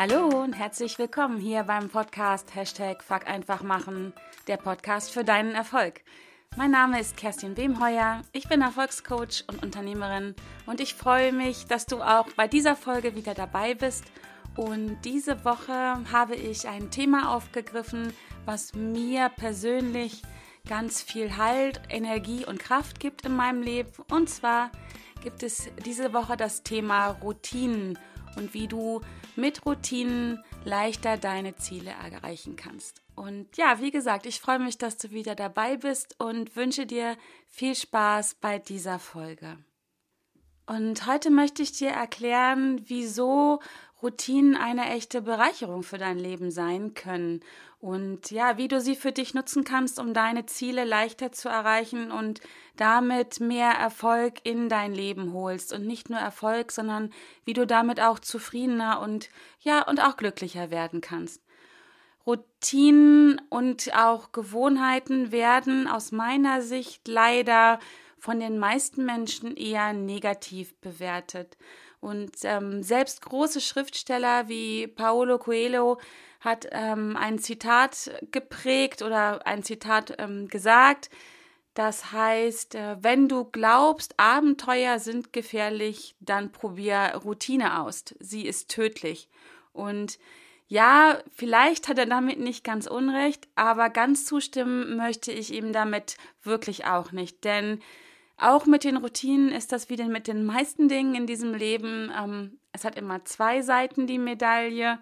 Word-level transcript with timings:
Hallo 0.00 0.28
und 0.28 0.52
herzlich 0.52 0.96
willkommen 1.00 1.40
hier 1.40 1.64
beim 1.64 1.88
Podcast 1.88 2.54
Hashtag 2.54 3.02
Fuck 3.02 3.26
einfach 3.26 3.64
machen, 3.64 4.12
der 4.46 4.56
Podcast 4.56 5.10
für 5.10 5.24
deinen 5.24 5.56
Erfolg. 5.56 6.02
Mein 6.56 6.70
Name 6.70 7.00
ist 7.00 7.16
Kerstin 7.16 7.56
Wemheuer, 7.56 8.22
ich 8.30 8.48
bin 8.48 8.62
Erfolgscoach 8.62 9.42
und 9.48 9.60
Unternehmerin 9.60 10.36
und 10.66 10.80
ich 10.80 10.94
freue 10.94 11.32
mich, 11.32 11.66
dass 11.66 11.84
du 11.84 12.00
auch 12.00 12.30
bei 12.36 12.46
dieser 12.46 12.76
Folge 12.76 13.16
wieder 13.16 13.34
dabei 13.34 13.74
bist. 13.74 14.04
Und 14.56 15.00
diese 15.04 15.44
Woche 15.44 15.98
habe 16.12 16.36
ich 16.36 16.68
ein 16.68 16.92
Thema 16.92 17.34
aufgegriffen, 17.34 18.12
was 18.44 18.74
mir 18.74 19.30
persönlich 19.30 20.22
ganz 20.68 21.02
viel 21.02 21.36
Halt, 21.36 21.80
Energie 21.88 22.46
und 22.46 22.60
Kraft 22.60 23.00
gibt 23.00 23.26
in 23.26 23.34
meinem 23.34 23.62
Leben. 23.62 23.90
Und 24.12 24.30
zwar 24.30 24.70
gibt 25.24 25.42
es 25.42 25.68
diese 25.84 26.12
Woche 26.12 26.36
das 26.36 26.62
Thema 26.62 27.08
Routinen 27.20 27.98
und 28.36 28.54
wie 28.54 28.68
du 28.68 29.00
mit 29.36 29.64
Routinen 29.64 30.42
leichter 30.64 31.16
deine 31.16 31.56
Ziele 31.56 31.90
erreichen 31.90 32.56
kannst. 32.56 33.02
Und 33.14 33.56
ja, 33.56 33.80
wie 33.80 33.90
gesagt, 33.90 34.26
ich 34.26 34.40
freue 34.40 34.58
mich, 34.58 34.78
dass 34.78 34.96
du 34.96 35.10
wieder 35.10 35.34
dabei 35.34 35.76
bist 35.76 36.14
und 36.20 36.54
wünsche 36.56 36.86
dir 36.86 37.16
viel 37.48 37.74
Spaß 37.74 38.36
bei 38.40 38.58
dieser 38.58 38.98
Folge. 38.98 39.58
Und 40.66 41.06
heute 41.06 41.30
möchte 41.30 41.62
ich 41.62 41.72
dir 41.72 41.90
erklären, 41.90 42.82
wieso 42.86 43.60
Routinen 44.02 44.56
eine 44.56 44.90
echte 44.90 45.22
Bereicherung 45.22 45.82
für 45.82 45.98
dein 45.98 46.18
Leben 46.18 46.50
sein 46.50 46.94
können 46.94 47.40
und 47.80 48.32
ja, 48.32 48.56
wie 48.56 48.66
du 48.66 48.80
sie 48.80 48.96
für 48.96 49.12
dich 49.12 49.34
nutzen 49.34 49.62
kannst, 49.62 50.00
um 50.00 50.12
deine 50.12 50.46
Ziele 50.46 50.84
leichter 50.84 51.30
zu 51.30 51.48
erreichen 51.48 52.10
und 52.10 52.40
damit 52.76 53.38
mehr 53.38 53.70
Erfolg 53.70 54.40
in 54.42 54.68
dein 54.68 54.92
Leben 54.92 55.32
holst 55.32 55.72
und 55.72 55.86
nicht 55.86 56.10
nur 56.10 56.18
Erfolg, 56.18 56.72
sondern 56.72 57.12
wie 57.44 57.52
du 57.52 57.66
damit 57.66 58.00
auch 58.00 58.18
zufriedener 58.18 59.00
und 59.00 59.30
ja, 59.60 59.86
und 59.86 60.00
auch 60.00 60.16
glücklicher 60.16 60.70
werden 60.70 61.00
kannst. 61.00 61.42
Routinen 62.26 63.40
und 63.48 63.96
auch 63.96 64.32
Gewohnheiten 64.32 65.30
werden 65.32 65.86
aus 65.86 66.12
meiner 66.12 66.62
Sicht 66.62 67.06
leider 67.06 67.78
von 68.18 68.40
den 68.40 68.58
meisten 68.58 69.04
Menschen 69.04 69.56
eher 69.56 69.92
negativ 69.92 70.74
bewertet. 70.80 71.56
Und 72.00 72.32
ähm, 72.44 72.82
selbst 72.82 73.22
große 73.22 73.60
Schriftsteller 73.60 74.48
wie 74.48 74.86
Paolo 74.86 75.38
Coelho 75.38 75.98
hat 76.40 76.68
ähm, 76.70 77.16
ein 77.16 77.38
Zitat 77.38 78.10
geprägt 78.30 79.02
oder 79.02 79.46
ein 79.46 79.62
Zitat 79.62 80.14
ähm, 80.18 80.48
gesagt. 80.48 81.10
Das 81.74 82.12
heißt, 82.12 82.74
äh, 82.74 82.96
wenn 83.00 83.28
du 83.28 83.44
glaubst, 83.44 84.14
Abenteuer 84.18 84.98
sind 84.98 85.32
gefährlich, 85.32 86.16
dann 86.20 86.52
probier 86.52 87.20
Routine 87.24 87.80
aus. 87.80 88.04
Sie 88.20 88.46
ist 88.46 88.68
tödlich. 88.70 89.28
Und 89.72 90.18
ja, 90.66 91.18
vielleicht 91.34 91.88
hat 91.88 91.98
er 91.98 92.06
damit 92.06 92.38
nicht 92.40 92.62
ganz 92.62 92.86
unrecht, 92.86 93.48
aber 93.54 93.90
ganz 93.90 94.26
zustimmen 94.26 94.96
möchte 94.96 95.32
ich 95.32 95.52
ihm 95.52 95.72
damit 95.72 96.16
wirklich 96.42 96.84
auch 96.84 97.10
nicht. 97.10 97.44
Denn 97.44 97.80
auch 98.38 98.66
mit 98.66 98.84
den 98.84 98.96
Routinen 98.96 99.50
ist 99.50 99.72
das 99.72 99.90
wie 99.90 99.96
denn 99.96 100.12
mit 100.12 100.28
den 100.28 100.46
meisten 100.46 100.88
Dingen 100.88 101.14
in 101.14 101.26
diesem 101.26 101.54
Leben. 101.54 102.12
Ähm, 102.16 102.58
es 102.72 102.84
hat 102.84 102.96
immer 102.96 103.24
zwei 103.24 103.62
Seiten, 103.62 104.06
die 104.06 104.18
Medaille. 104.18 104.98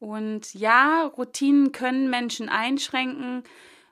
Und 0.00 0.54
ja, 0.54 1.04
Routinen 1.16 1.72
können 1.72 2.10
Menschen 2.10 2.48
einschränken. 2.48 3.44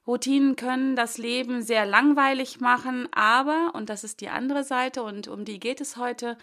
Routinen 0.07 0.57
können 0.57 0.97
das 0.97 1.19
Leben 1.19 1.63
sehr 1.63 1.85
langweilig 1.85 2.61
machen, 2.61 3.09
aber, 3.13 3.73
und 3.75 3.91
das 3.91 4.05
ist 4.05 4.23
die 4.23 4.31
andere 4.31 4.65
Seite 4.65 5.03
und 5.03 5.29
um 5.29 5.45
die 5.45 5.61
geht 5.61 5.83
es 5.83 5.99
heute, 5.99 6.39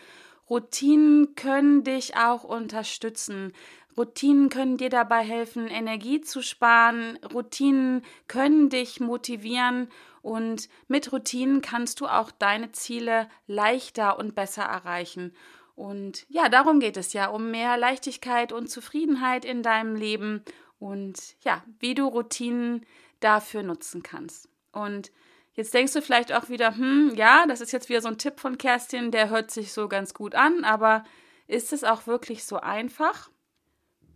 Routinen 0.48 1.34
können 1.34 1.84
dich 1.84 2.16
auch 2.16 2.44
unterstützen. 2.44 3.54
Routinen 3.98 4.50
können 4.50 4.78
dir 4.78 4.90
dabei 4.90 5.24
helfen, 5.24 5.68
Energie 5.68 6.22
zu 6.22 6.44
sparen. 6.44 7.18
Routinen 7.34 8.04
können 8.28 8.70
dich 8.70 9.00
motivieren 9.00 9.88
und 10.26 10.70
mit 10.88 11.12
Routinen 11.14 11.62
kannst 11.62 12.00
du 12.02 12.08
auch 12.08 12.32
deine 12.32 12.72
Ziele 12.72 13.30
leichter 13.46 14.18
und 14.18 14.34
besser 14.34 14.64
erreichen. 14.64 15.36
Und 15.76 16.26
ja, 16.30 16.50
darum 16.50 16.80
geht 16.80 16.98
es 16.98 17.14
ja, 17.14 17.28
um 17.28 17.52
mehr 17.52 17.78
Leichtigkeit 17.78 18.52
und 18.52 18.68
Zufriedenheit 18.68 19.46
in 19.46 19.62
deinem 19.62 19.96
Leben 19.96 20.44
und 20.80 21.36
ja, 21.42 21.64
wie 21.78 21.94
du 21.94 22.08
Routinen 22.08 22.88
dafür 23.20 23.62
nutzen 23.62 24.02
kannst. 24.02 24.50
Und 24.72 25.12
jetzt 25.54 25.76
denkst 25.76 25.94
du 25.94 26.02
vielleicht 26.02 26.34
auch 26.34 26.50
wieder, 26.50 26.76
hm, 26.76 27.14
ja, 27.16 27.46
das 27.46 27.62
ist 27.62 27.72
jetzt 27.72 27.90
wieder 27.90 28.02
so 28.02 28.08
ein 28.08 28.18
Tipp 28.18 28.40
von 28.40 28.58
Kerstin, 28.58 29.12
der 29.12 29.30
hört 29.30 29.52
sich 29.52 29.74
so 29.74 29.88
ganz 29.88 30.16
gut 30.16 30.34
an, 30.34 30.64
aber 30.64 31.04
ist 31.46 31.72
es 31.72 31.84
auch 31.84 32.08
wirklich 32.08 32.46
so 32.46 32.58
einfach? 32.58 33.30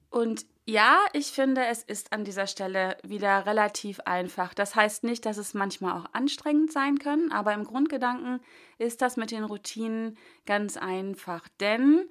Und 0.10 0.46
ja, 0.66 1.00
ich 1.14 1.28
finde, 1.28 1.66
es 1.66 1.84
ist 1.84 2.14
an 2.14 2.24
dieser 2.24 2.46
Stelle 2.46 2.98
wieder 3.04 3.46
relativ 3.46 4.00
einfach. 4.02 4.54
Das 4.54 4.76
heißt 4.76 5.04
nicht, 5.04 5.26
dass 5.26 5.38
es 5.38 5.54
manchmal 5.54 6.00
auch 6.00 6.06
anstrengend 6.14 6.72
sein 6.72 7.00
können, 7.00 7.32
aber 7.32 7.54
im 7.54 7.64
Grundgedanken 7.64 8.40
ist 8.78 9.02
das 9.02 9.18
mit 9.18 9.32
den 9.32 9.44
Routinen 9.44 10.18
ganz 10.46 10.78
einfach. 10.78 11.48
Denn 11.60 12.08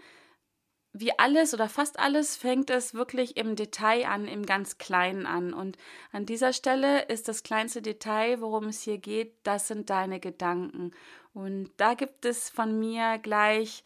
wie 0.92 1.16
alles 1.18 1.54
oder 1.54 1.68
fast 1.68 1.98
alles 1.98 2.36
fängt 2.36 2.70
es 2.70 2.94
wirklich 2.94 3.36
im 3.36 3.54
Detail 3.54 4.06
an, 4.06 4.26
im 4.26 4.44
ganz 4.44 4.78
Kleinen 4.78 5.26
an. 5.26 5.52
Und 5.52 5.76
an 6.10 6.26
dieser 6.26 6.52
Stelle 6.52 7.02
ist 7.02 7.28
das 7.28 7.42
kleinste 7.42 7.82
Detail, 7.82 8.40
worum 8.40 8.64
es 8.64 8.82
hier 8.82 8.98
geht, 8.98 9.36
das 9.44 9.68
sind 9.68 9.90
deine 9.90 10.18
Gedanken. 10.18 10.92
Und 11.32 11.70
da 11.76 11.94
gibt 11.94 12.24
es 12.24 12.50
von 12.50 12.78
mir 12.78 13.18
gleich 13.18 13.84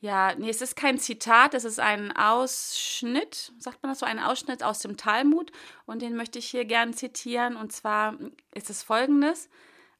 ja, 0.00 0.34
nee, 0.36 0.48
es 0.48 0.62
ist 0.62 0.76
kein 0.76 0.98
Zitat, 0.98 1.54
es 1.54 1.64
ist 1.64 1.80
ein 1.80 2.12
Ausschnitt, 2.16 3.52
sagt 3.58 3.82
man 3.82 3.90
das 3.90 3.98
so, 3.98 4.06
ein 4.06 4.20
Ausschnitt 4.20 4.62
aus 4.62 4.78
dem 4.78 4.96
Talmud 4.96 5.50
und 5.86 6.02
den 6.02 6.14
möchte 6.14 6.38
ich 6.38 6.46
hier 6.46 6.64
gern 6.64 6.92
zitieren 6.92 7.56
und 7.56 7.72
zwar 7.72 8.16
ist 8.54 8.70
es 8.70 8.84
folgendes: 8.84 9.50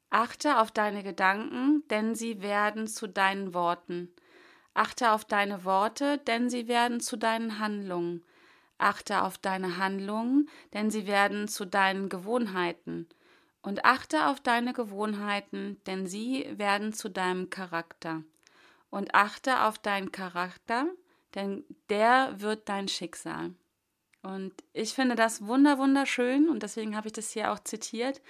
Achte 0.09 0.59
auf 0.59 0.71
deine 0.71 1.03
Gedanken, 1.03 1.83
denn 1.89 2.15
sie 2.15 2.41
werden 2.41 2.87
zu 2.87 3.07
deinen 3.07 3.53
Worten. 3.53 4.13
Achte 4.73 5.11
auf 5.11 5.25
deine 5.25 5.65
Worte, 5.65 6.17
denn 6.19 6.49
sie 6.49 6.69
werden 6.69 7.01
zu 7.01 7.17
deinen 7.17 7.59
Handlungen. 7.59 8.23
Achte 8.77 9.23
auf 9.23 9.37
deine 9.37 9.77
Handlungen, 9.77 10.49
denn 10.73 10.89
sie 10.89 11.07
werden 11.07 11.49
zu 11.49 11.65
deinen 11.65 12.07
Gewohnheiten. 12.07 13.09
Und 13.61 13.83
achte 13.83 14.27
auf 14.27 14.39
deine 14.39 14.71
Gewohnheiten, 14.71 15.81
denn 15.85 16.07
sie 16.07 16.47
werden 16.57 16.93
zu 16.93 17.09
deinem 17.09 17.49
Charakter 17.49 18.23
und 18.89 19.13
achte 19.13 19.63
auf 19.63 19.77
deinen 19.77 20.11
Charakter, 20.11 20.87
denn 21.35 21.63
der 21.89 22.35
wird 22.37 22.69
dein 22.69 22.87
Schicksal. 22.87 23.53
Und 24.21 24.53
ich 24.73 24.93
finde 24.93 25.15
das 25.15 25.45
wunder 25.45 25.77
wunderschön 25.77 26.49
und 26.49 26.63
deswegen 26.63 26.95
habe 26.95 27.07
ich 27.07 27.13
das 27.13 27.31
hier 27.31 27.51
auch 27.51 27.59
zitiert, 27.59 28.21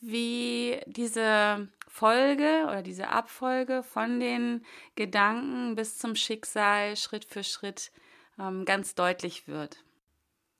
wie 0.00 0.78
diese 0.86 1.68
Folge 1.88 2.64
oder 2.64 2.82
diese 2.82 3.08
Abfolge 3.08 3.82
von 3.82 4.20
den 4.20 4.64
Gedanken 4.94 5.74
bis 5.74 5.98
zum 5.98 6.14
Schicksal 6.14 6.96
Schritt 6.96 7.24
für 7.24 7.42
Schritt 7.42 7.90
ähm, 8.38 8.64
ganz 8.64 8.94
deutlich 8.94 9.48
wird. 9.48 9.82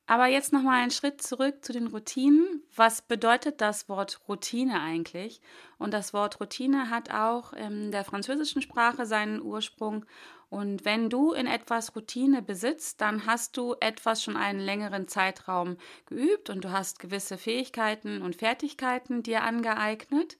Aber 0.09 0.27
jetzt 0.28 0.53
nochmal 0.53 0.83
einen 0.83 0.93
Schritt 0.93 1.21
zurück 1.21 1.65
zu 1.65 1.72
den 1.72 1.89
Routinen. 1.89 2.62
Was 2.75 3.03
bedeutet 3.03 3.61
das 3.61 3.89
Wort 3.89 4.21
Routine 4.28 4.81
eigentlich? 4.81 5.41
Und 5.78 5.93
das 5.93 6.12
Wort 6.12 6.41
Routine 6.41 6.91
hat 6.91 7.11
auch 7.11 7.53
in 7.53 7.91
der 7.91 8.05
französischen 8.05 8.62
Sprache 8.62 9.05
seinen 9.05 9.43
Ursprung. 9.43 10.05
Und 10.49 10.84
wenn 10.84 11.11
du 11.11 11.33
in 11.33 11.49
etwas 11.49 11.97
Routine 11.97 12.41
besitzt, 12.41 13.00
dann 13.00 13.27
hast 13.27 13.56
du 13.56 13.75
etwas 13.81 14.22
schon 14.22 14.37
einen 14.37 14.61
längeren 14.61 15.09
Zeitraum 15.09 15.77
geübt 16.06 16.50
und 16.50 16.65
du 16.65 16.71
hast 16.71 17.00
gewisse 17.00 17.37
Fähigkeiten 17.37 18.23
und 18.23 18.37
Fertigkeiten 18.37 19.25
dir 19.25 19.43
angeeignet. 19.43 20.38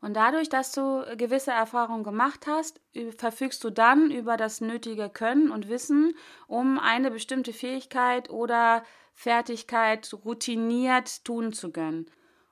Und 0.00 0.14
dadurch, 0.14 0.48
dass 0.48 0.72
du 0.72 1.04
gewisse 1.16 1.50
Erfahrungen 1.50 2.04
gemacht 2.04 2.46
hast, 2.46 2.80
verfügst 3.16 3.64
du 3.64 3.70
dann 3.70 4.10
über 4.10 4.36
das 4.36 4.60
nötige 4.60 5.08
Können 5.08 5.50
und 5.50 5.68
Wissen, 5.68 6.14
um 6.46 6.78
eine 6.78 7.10
bestimmte 7.10 7.52
Fähigkeit 7.52 8.30
oder 8.30 8.84
Fertigkeit 9.14 10.12
routiniert 10.24 11.24
tun 11.24 11.52
zu 11.52 11.72
können. 11.72 12.06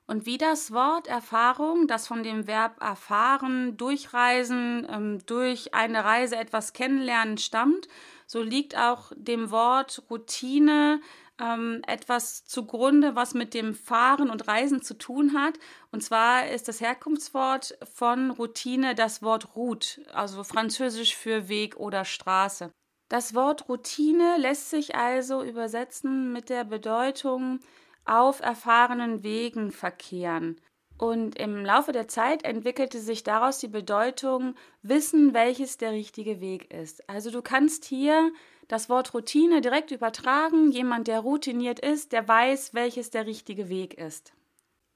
Und 0.07 0.25
wie 0.27 0.37
das 0.37 0.71
Wort 0.71 1.07
Erfahrung, 1.07 1.87
das 1.87 2.07
von 2.07 2.21
dem 2.21 2.45
Verb 2.45 2.79
erfahren, 2.79 3.75
durchreisen, 3.75 4.85
ähm, 4.89 5.19
durch 5.25 5.73
eine 5.73 6.03
Reise 6.03 6.35
etwas 6.35 6.73
kennenlernen 6.73 7.37
stammt, 7.37 7.87
so 8.27 8.41
liegt 8.41 8.77
auch 8.77 9.11
dem 9.15 9.49
Wort 9.49 10.03
Routine 10.09 10.99
ähm, 11.39 11.81
etwas 11.87 12.45
zugrunde, 12.45 13.15
was 13.15 13.33
mit 13.33 13.53
dem 13.53 13.75
Fahren 13.75 14.29
und 14.29 14.47
Reisen 14.47 14.81
zu 14.81 14.97
tun 14.97 15.33
hat. 15.33 15.55
Und 15.91 16.01
zwar 16.01 16.47
ist 16.47 16.67
das 16.67 16.81
Herkunftswort 16.81 17.77
von 17.93 18.31
Routine 18.31 18.95
das 18.95 19.21
Wort 19.21 19.55
Route, 19.55 20.05
also 20.13 20.43
französisch 20.43 21.15
für 21.15 21.47
Weg 21.49 21.77
oder 21.77 22.05
Straße. 22.05 22.71
Das 23.09 23.35
Wort 23.35 23.69
Routine 23.69 24.37
lässt 24.37 24.69
sich 24.69 24.95
also 24.95 25.43
übersetzen 25.43 26.33
mit 26.33 26.49
der 26.49 26.63
Bedeutung 26.63 27.59
auf 28.05 28.39
erfahrenen 28.39 29.23
Wegen 29.23 29.71
verkehren. 29.71 30.59
Und 30.97 31.37
im 31.37 31.65
Laufe 31.65 31.91
der 31.91 32.07
Zeit 32.07 32.45
entwickelte 32.45 32.99
sich 32.99 33.23
daraus 33.23 33.59
die 33.59 33.67
Bedeutung 33.67 34.55
wissen, 34.81 35.33
welches 35.33 35.77
der 35.77 35.91
richtige 35.91 36.39
Weg 36.39 36.73
ist. 36.73 37.07
Also 37.09 37.31
du 37.31 37.41
kannst 37.41 37.83
hier 37.83 38.31
das 38.67 38.89
Wort 38.89 39.13
Routine 39.13 39.61
direkt 39.61 39.91
übertragen. 39.91 40.71
Jemand, 40.71 41.07
der 41.07 41.19
routiniert 41.19 41.79
ist, 41.79 42.11
der 42.11 42.27
weiß, 42.27 42.73
welches 42.73 43.09
der 43.09 43.25
richtige 43.25 43.69
Weg 43.69 43.95
ist. 43.95 44.33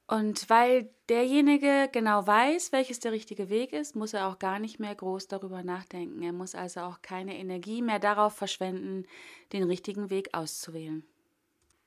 Und 0.07 0.49
weil 0.49 0.89
derjenige 1.07 1.87
genau 1.91 2.25
weiß, 2.25 2.71
welches 2.71 2.99
der 2.99 3.11
richtige 3.11 3.49
Weg 3.49 3.73
ist, 3.73 3.95
muss 3.95 4.13
er 4.13 4.27
auch 4.27 4.39
gar 4.39 4.57
nicht 4.57 4.79
mehr 4.79 4.95
groß 4.95 5.27
darüber 5.27 5.61
nachdenken. 5.61 6.23
Er 6.23 6.33
muss 6.33 6.55
also 6.55 6.79
auch 6.81 7.03
keine 7.03 7.37
Energie 7.37 7.83
mehr 7.83 7.99
darauf 7.99 8.33
verschwenden, 8.33 9.05
den 9.53 9.63
richtigen 9.63 10.09
Weg 10.09 10.29
auszuwählen. 10.33 11.03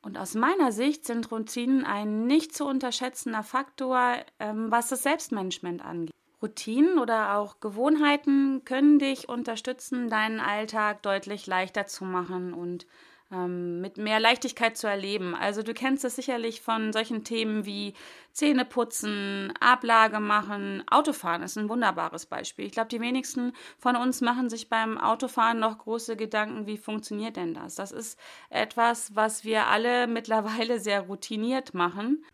Und 0.03 0.19
aus 0.19 0.35
meiner 0.35 0.71
Sicht 0.71 1.05
sind 1.05 1.33
Routinen 1.33 1.85
ein 1.85 2.27
nicht 2.27 2.55
zu 2.55 2.65
unterschätzender 2.65 3.43
Faktor, 3.43 4.17
ähm, 4.39 4.71
was 4.71 4.89
das 4.89 5.03
Selbstmanagement 5.03 5.85
angeht. 5.85 6.15
Routinen 6.43 6.99
oder 6.99 7.37
auch 7.37 7.61
Gewohnheiten 7.61 8.65
können 8.65 8.99
dich 8.99 9.29
unterstützen, 9.29 10.11
deinen 10.11 10.41
Alltag 10.41 11.03
deutlich 11.03 11.47
leichter 11.47 11.87
zu 11.87 12.05
machen 12.05 12.53
und 12.53 12.87
ähm, 13.33 13.81
mit 13.81 13.97
mehr 13.97 14.21
Leichtigkeit 14.21 14.77
zu 14.77 14.87
erleben. 14.87 15.35
Also 15.35 15.63
du 15.63 15.73
kennst 15.73 16.05
es 16.05 16.17
sicherlich 16.17 16.61
von 16.61 16.93
solchen 16.93 17.25
Themen 17.25 17.65
wie 17.65 17.95
Zähne 18.33 18.65
putzen, 18.65 19.53
Ablage 19.61 20.21
machen, 20.21 20.85
Autofahren 20.91 21.43
ist 21.43 21.57
ein 21.57 21.69
wunderbares 21.69 22.27
Beispiel. 22.27 22.67
Ich 22.67 22.73
glaube, 22.73 22.89
die 22.89 23.01
wenigsten 23.01 23.53
von 23.79 23.97
uns 23.97 24.21
machen 24.21 24.51
sich 24.51 24.69
beim 24.69 24.99
Autofahren 24.99 25.59
noch 25.59 25.79
große 25.79 26.17
Gedanken, 26.17 26.67
wie 26.67 26.77
funktioniert 26.77 27.37
denn 27.37 27.55
das? 27.55 27.75
Das 27.75 27.93
ist 27.93 28.19
etwas, 28.51 29.15
was 29.17 29.45
wir 29.45 29.67
alle 29.67 30.07
mittlerweile 30.09 30.79
sehr 30.79 31.03
routiniert 31.03 31.73
machen, 31.75 32.25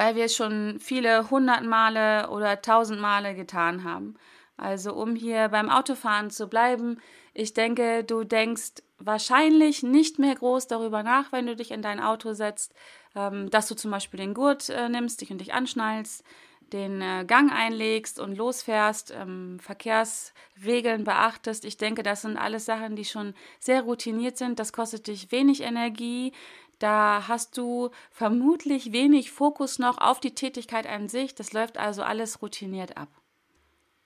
weil 0.00 0.16
wir 0.16 0.24
es 0.24 0.34
schon 0.34 0.78
viele 0.80 1.28
hundert 1.28 1.62
Male 1.62 2.30
oder 2.30 2.62
tausend 2.62 3.02
Male 3.02 3.34
getan 3.34 3.84
haben. 3.84 4.14
Also 4.56 4.94
um 4.94 5.14
hier 5.14 5.48
beim 5.48 5.68
Autofahren 5.68 6.30
zu 6.30 6.48
bleiben, 6.48 7.02
ich 7.34 7.52
denke, 7.52 8.02
du 8.02 8.24
denkst 8.24 8.82
wahrscheinlich 8.98 9.82
nicht 9.82 10.18
mehr 10.18 10.34
groß 10.34 10.68
darüber 10.68 11.02
nach, 11.02 11.32
wenn 11.32 11.46
du 11.46 11.54
dich 11.54 11.70
in 11.70 11.82
dein 11.82 12.00
Auto 12.00 12.32
setzt, 12.32 12.72
ähm, 13.14 13.50
dass 13.50 13.68
du 13.68 13.74
zum 13.74 13.90
Beispiel 13.90 14.20
den 14.20 14.32
Gurt 14.32 14.70
äh, 14.70 14.88
nimmst, 14.88 15.20
dich 15.20 15.32
und 15.32 15.42
dich 15.42 15.52
anschnallst, 15.52 16.24
den 16.72 17.02
äh, 17.02 17.26
Gang 17.26 17.52
einlegst 17.52 18.18
und 18.20 18.38
losfährst, 18.38 19.12
ähm, 19.14 19.58
Verkehrsregeln 19.60 21.04
beachtest. 21.04 21.66
Ich 21.66 21.76
denke, 21.76 22.02
das 22.02 22.22
sind 22.22 22.38
alles 22.38 22.64
Sachen, 22.64 22.96
die 22.96 23.04
schon 23.04 23.34
sehr 23.58 23.82
routiniert 23.82 24.38
sind. 24.38 24.60
Das 24.60 24.72
kostet 24.72 25.08
dich 25.08 25.30
wenig 25.30 25.60
Energie. 25.60 26.32
Da 26.80 27.28
hast 27.28 27.56
du 27.56 27.90
vermutlich 28.10 28.90
wenig 28.90 29.30
Fokus 29.30 29.78
noch 29.78 29.98
auf 29.98 30.18
die 30.18 30.34
Tätigkeit 30.34 30.86
an 30.86 31.08
sich. 31.08 31.34
Das 31.34 31.52
läuft 31.52 31.78
also 31.78 32.02
alles 32.02 32.42
routiniert 32.42 32.96
ab. 32.96 33.08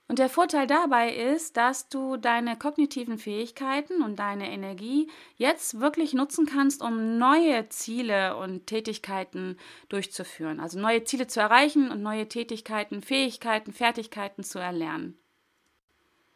Und 0.06 0.18
der 0.18 0.28
Vorteil 0.28 0.66
dabei 0.66 1.14
ist, 1.14 1.56
dass 1.56 1.88
du 1.88 2.18
deine 2.18 2.58
kognitiven 2.58 3.16
Fähigkeiten 3.16 4.02
und 4.02 4.18
deine 4.18 4.50
Energie 4.50 5.08
jetzt 5.36 5.80
wirklich 5.80 6.12
nutzen 6.12 6.44
kannst, 6.44 6.82
um 6.82 7.16
neue 7.16 7.68
Ziele 7.70 8.36
und 8.36 8.66
Tätigkeiten 8.66 9.56
durchzuführen. 9.88 10.60
Also 10.60 10.78
neue 10.78 11.04
Ziele 11.04 11.26
zu 11.26 11.40
erreichen 11.40 11.90
und 11.90 12.02
neue 12.02 12.28
Tätigkeiten, 12.28 13.02
Fähigkeiten, 13.02 13.72
Fertigkeiten 13.72 14.44
zu 14.44 14.58
erlernen. 14.58 15.18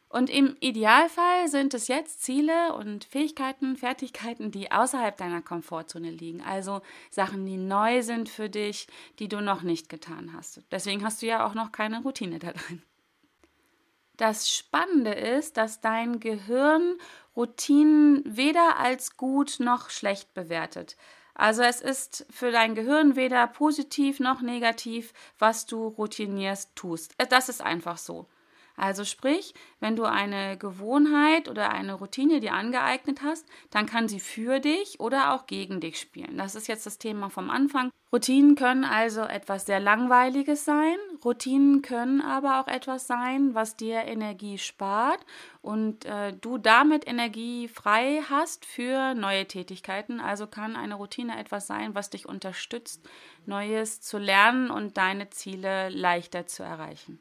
Und 0.09 0.31
im 0.31 0.57
Idealfall 0.61 1.49
sind 1.49 1.75
es 1.75 1.87
jetzt 1.89 2.23
Ziele 2.23 2.75
und 2.75 3.05
Fähigkeiten, 3.05 3.77
Fertigkeiten, 3.77 4.51
die 4.51 4.73
außerhalb 4.73 5.17
deiner 5.17 5.43
Komfortzone 5.43 6.11
liegen. 6.11 6.41
Also 6.41 6.81
Sachen, 7.11 7.45
die 7.45 7.59
neu 7.59 8.03
sind 8.03 8.31
für 8.31 8.49
dich, 8.49 8.87
die 9.19 9.29
du 9.29 9.43
noch 9.43 9.63
nicht 9.63 9.91
getan 9.91 10.33
hast. 10.33 10.63
Deswegen 10.71 11.05
hast 11.05 11.21
du 11.21 11.27
ja 11.27 11.47
auch 11.47 11.55
noch 11.55 11.73
keine 11.73 12.03
Routine 12.03 12.39
da 12.39 12.53
drin. 12.53 12.83
Das 14.17 14.51
Spannende 14.51 15.13
ist, 15.13 15.59
dass 15.59 15.81
dein 15.81 16.21
Gehirn 16.21 16.97
Routinen 17.37 18.23
weder 18.25 18.79
als 18.79 19.17
gut 19.17 19.61
noch 19.61 19.91
schlecht 19.91 20.35
bewertet. 20.35 20.97
Also 21.35 21.63
es 21.63 21.81
ist 21.81 22.27
für 22.31 22.51
dein 22.51 22.75
Gehirn 22.75 23.15
weder 23.15 23.47
positiv 23.47 24.19
noch 24.19 24.41
negativ, 24.41 25.13
was 25.39 25.67
du 25.67 25.87
routinierst 25.87 26.75
tust. 26.75 27.15
Das 27.31 27.49
ist 27.49 27.63
einfach 27.63 27.97
so. 27.97 28.27
Also 28.79 29.05
sprich, 29.05 29.55
wenn 29.81 29.97
du 29.97 30.05
eine 30.05 30.57
Gewohnheit 30.57 31.49
oder 31.49 31.71
eine 31.71 31.95
Routine 31.95 32.39
dir 32.39 32.55
angeeignet 32.55 33.23
hast, 33.23 33.45
dann 33.71 33.87
kann 33.87 34.07
sie 34.07 34.21
für 34.21 34.61
dich 34.61 35.01
oder 35.01 35.35
auch 35.35 35.47
gegen 35.47 35.81
dich 35.81 35.99
spielen. 35.99 36.39
Das 36.39 36.55
ist 36.55 36.69
jetzt 36.69 36.87
das 36.87 36.99
Thema 36.99 37.29
vom 37.29 37.51
Anfang. 37.51 37.91
Routinen 38.13 38.55
können 38.55 38.85
also 38.85 39.23
etwas 39.23 39.67
sehr 39.67 39.81
Langweiliges 39.81 40.65
sein. 40.65 40.97
Routinen 41.25 41.83
können 41.83 42.21
aber 42.21 42.61
auch 42.61 42.69
etwas 42.69 43.07
sein, 43.07 43.55
was 43.55 43.77
dir 43.77 44.05
Energie 44.05 44.59
spart 44.59 45.27
und 45.61 46.05
äh, 46.07 46.33
du 46.33 46.57
damit 46.57 47.07
Energie 47.07 47.69
frei 47.69 48.23
hast 48.31 48.65
für 48.65 49.15
neue 49.15 49.47
Tätigkeiten. 49.47 50.21
Also 50.21 50.47
kann 50.47 50.77
eine 50.77 50.95
Routine 50.95 51.39
etwas 51.39 51.67
sein, 51.67 51.95
was 51.95 52.11
dich 52.11 52.27
unterstützt, 52.27 53.07
Neues 53.45 54.01
zu 54.01 54.19
lernen 54.19 54.71
und 54.71 54.97
deine 54.97 55.29
Ziele 55.31 55.89
leichter 55.91 56.47
zu 56.47 56.63
erreichen. 56.63 57.21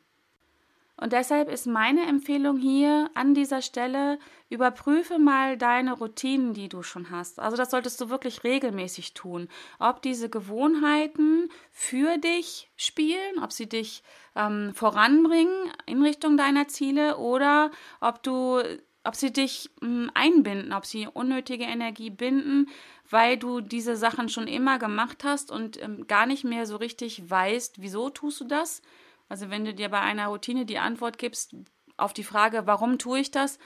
Und 0.99 1.13
deshalb 1.13 1.49
ist 1.49 1.67
meine 1.67 2.07
Empfehlung 2.07 2.57
hier 2.57 3.11
an 3.13 3.35
dieser 3.35 3.61
Stelle, 3.61 4.17
überprüfe 4.49 5.19
mal 5.19 5.55
deine 5.55 5.93
Routinen, 5.93 6.55
die 6.55 6.69
du 6.69 6.81
schon 6.81 7.11
hast. 7.11 7.39
Also 7.39 7.55
das 7.55 7.69
solltest 7.69 8.01
du 8.01 8.09
wirklich 8.09 8.43
regelmäßig 8.43 9.13
tun. 9.13 9.47
Ob 9.77 10.01
diese 10.01 10.27
Gewohnheiten 10.27 11.49
für 11.69 12.17
dich 12.17 12.71
spielen, 12.75 13.43
ob 13.43 13.53
sie 13.53 13.69
dich 13.69 14.01
ähm, 14.35 14.73
voranbringen 14.73 15.71
in 15.85 16.01
Richtung 16.01 16.35
deiner 16.35 16.67
Ziele 16.67 17.17
oder 17.17 17.69
ob 18.01 18.23
du 18.23 18.61
ob 19.03 19.15
sie 19.15 19.31
dich 19.31 19.69
ähm, 19.81 20.11
einbinden, 20.15 20.73
ob 20.73 20.85
sie 20.85 21.07
unnötige 21.07 21.63
Energie 21.63 22.09
binden, 22.09 22.67
weil 23.09 23.37
du 23.37 23.61
diese 23.61 23.95
Sachen 23.95 24.27
schon 24.27 24.47
immer 24.47 24.79
gemacht 24.79 25.23
hast 25.23 25.49
und 25.49 25.81
ähm, 25.81 26.07
gar 26.07 26.25
nicht 26.25 26.43
mehr 26.43 26.65
so 26.65 26.75
richtig 26.75 27.29
weißt, 27.29 27.81
wieso 27.81 28.09
tust 28.09 28.41
du 28.41 28.45
das 28.45 28.81
also 29.29 29.49
wenn 29.49 29.65
du 29.65 29.73
dir 29.73 29.89
bei 29.89 29.99
einer 29.99 30.27
Routine 30.27 30.65
die 30.65 30.77
Antwort 30.77 31.17
gibst 31.17 31.55
auf 31.97 32.13
die 32.13 32.23
Frage, 32.23 32.67
warum 32.67 32.97
tue 32.97 33.19
ich 33.19 33.31
das? 33.31 33.59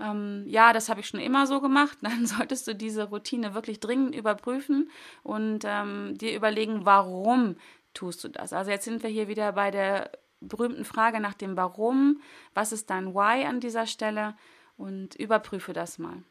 Ähm, 0.00 0.44
ja, 0.46 0.72
das 0.72 0.88
habe 0.88 1.00
ich 1.00 1.08
schon 1.08 1.20
immer 1.20 1.46
so 1.46 1.60
gemacht, 1.60 1.98
dann 2.02 2.26
solltest 2.26 2.66
du 2.68 2.74
diese 2.74 3.04
Routine 3.04 3.54
wirklich 3.54 3.80
dringend 3.80 4.14
überprüfen 4.14 4.90
und 5.22 5.64
ähm, 5.64 6.16
dir 6.16 6.34
überlegen, 6.34 6.84
warum 6.84 7.56
tust 7.94 8.22
du 8.22 8.28
das. 8.28 8.52
Also 8.52 8.70
jetzt 8.70 8.84
sind 8.84 9.02
wir 9.02 9.10
hier 9.10 9.28
wieder 9.28 9.52
bei 9.52 9.70
der 9.70 10.12
berühmten 10.40 10.84
Frage 10.84 11.18
nach 11.20 11.34
dem 11.34 11.56
Warum, 11.56 12.20
was 12.54 12.70
ist 12.70 12.90
dein 12.90 13.14
Why 13.14 13.44
an 13.44 13.58
dieser 13.58 13.86
Stelle 13.86 14.36
und 14.76 15.16
überprüfe 15.16 15.72
das 15.72 15.98
mal. 15.98 16.22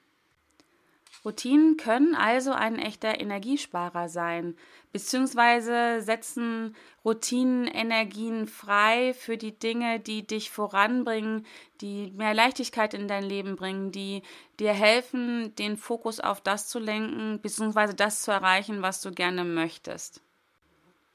Routinen 1.26 1.78
können 1.78 2.16
also 2.16 2.52
ein 2.52 2.80
echter 2.80 3.20
Energiesparer 3.20 4.08
sein, 4.08 4.56
beziehungsweise 4.92 6.02
setzen 6.02 6.76
Routinen 7.04 7.68
Energien 7.68 8.48
frei 8.48 9.14
für 9.14 9.38
die 9.38 9.58
Dinge, 9.58 10.00
die 10.00 10.26
dich 10.26 10.52
voranbringen, 10.52 11.46
die 11.82 12.12
mehr 12.16 12.34
Leichtigkeit 12.34 12.94
in 12.94 13.08
dein 13.08 13.24
Leben 13.24 13.56
bringen, 13.56 13.92
die 13.92 14.22
dir 14.60 14.74
helfen, 14.74 15.56
den 15.56 15.78
Fokus 15.78 16.20
auf 16.20 16.42
das 16.42 16.68
zu 16.68 16.80
lenken, 16.80 17.40
beziehungsweise 17.42 17.94
das 17.94 18.22
zu 18.22 18.32
erreichen, 18.32 18.82
was 18.82 19.02
du 19.02 19.12
gerne 19.12 19.44
möchtest. 19.44 20.22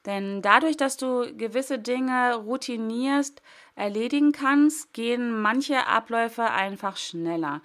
Denn 0.05 0.41
dadurch, 0.41 0.75
dass 0.75 0.97
du 0.97 1.33
gewisse 1.37 1.79
Dinge 1.79 2.35
routinierst, 2.35 3.41
erledigen 3.75 4.33
kannst, 4.33 4.93
gehen 4.93 5.41
manche 5.41 5.87
Abläufe 5.87 6.43
einfach 6.43 6.97
schneller. 6.97 7.61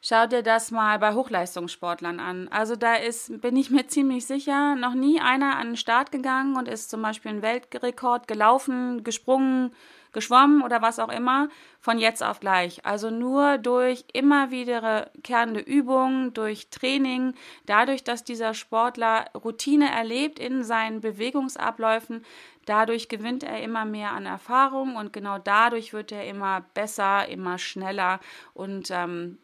Schau 0.00 0.28
dir 0.28 0.44
das 0.44 0.70
mal 0.70 1.00
bei 1.00 1.12
Hochleistungssportlern 1.12 2.20
an. 2.20 2.46
Also 2.48 2.76
da 2.76 2.94
ist, 2.94 3.40
bin 3.40 3.56
ich 3.56 3.70
mir 3.70 3.88
ziemlich 3.88 4.26
sicher, 4.26 4.76
noch 4.76 4.94
nie 4.94 5.20
einer 5.20 5.56
an 5.56 5.70
den 5.70 5.76
Start 5.76 6.12
gegangen 6.12 6.56
und 6.56 6.68
ist 6.68 6.88
zum 6.88 7.02
Beispiel 7.02 7.32
ein 7.32 7.42
Weltrekord 7.42 8.28
gelaufen, 8.28 9.02
gesprungen, 9.02 9.74
geschwommen 10.12 10.62
oder 10.62 10.82
was 10.82 11.00
auch 11.00 11.08
immer, 11.08 11.48
von 11.80 11.98
jetzt 11.98 12.22
auf 12.22 12.38
gleich. 12.38 12.86
Also 12.86 13.10
nur 13.10 13.58
durch 13.58 14.04
immer 14.12 14.52
wiederkehrende 14.52 15.58
Übungen, 15.58 16.32
durch 16.32 16.70
Training, 16.70 17.34
dadurch, 17.66 18.04
dass 18.04 18.22
dieser 18.22 18.54
Sportler 18.54 19.24
Routine 19.34 19.90
erlebt 19.90 20.38
in 20.38 20.62
seinen 20.62 21.00
Bewegungsabläufen, 21.00 22.24
dadurch 22.66 23.08
gewinnt 23.08 23.42
er 23.42 23.60
immer 23.62 23.84
mehr 23.84 24.12
an 24.12 24.26
Erfahrung 24.26 24.94
und 24.94 25.12
genau 25.12 25.38
dadurch 25.38 25.92
wird 25.92 26.12
er 26.12 26.24
immer 26.24 26.64
besser, 26.74 27.26
immer 27.28 27.58
schneller 27.58 28.20
und 28.54 28.92
ähm, 28.92 29.38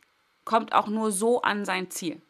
kommt 0.45 0.73
auch 0.75 0.89
nur 0.89 1.13
so 1.13 1.43
an 1.43 1.65
sein 1.65 1.91
Ziel. 1.91 2.21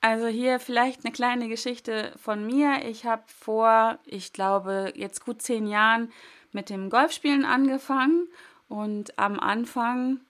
Also 0.00 0.26
hier 0.26 0.60
vielleicht 0.60 1.04
eine 1.04 1.12
kleine 1.12 1.48
Geschichte 1.48 2.12
von 2.16 2.46
mir. 2.46 2.84
Ich 2.84 3.04
habe 3.04 3.24
vor, 3.26 3.98
ich 4.04 4.32
glaube, 4.32 4.92
jetzt 4.94 5.24
gut 5.24 5.42
zehn 5.42 5.66
Jahren 5.66 6.12
mit 6.52 6.70
dem 6.70 6.88
Golfspielen 6.88 7.44
angefangen 7.44 8.28
und 8.68 9.18
am 9.18 9.40
Anfang 9.40 10.20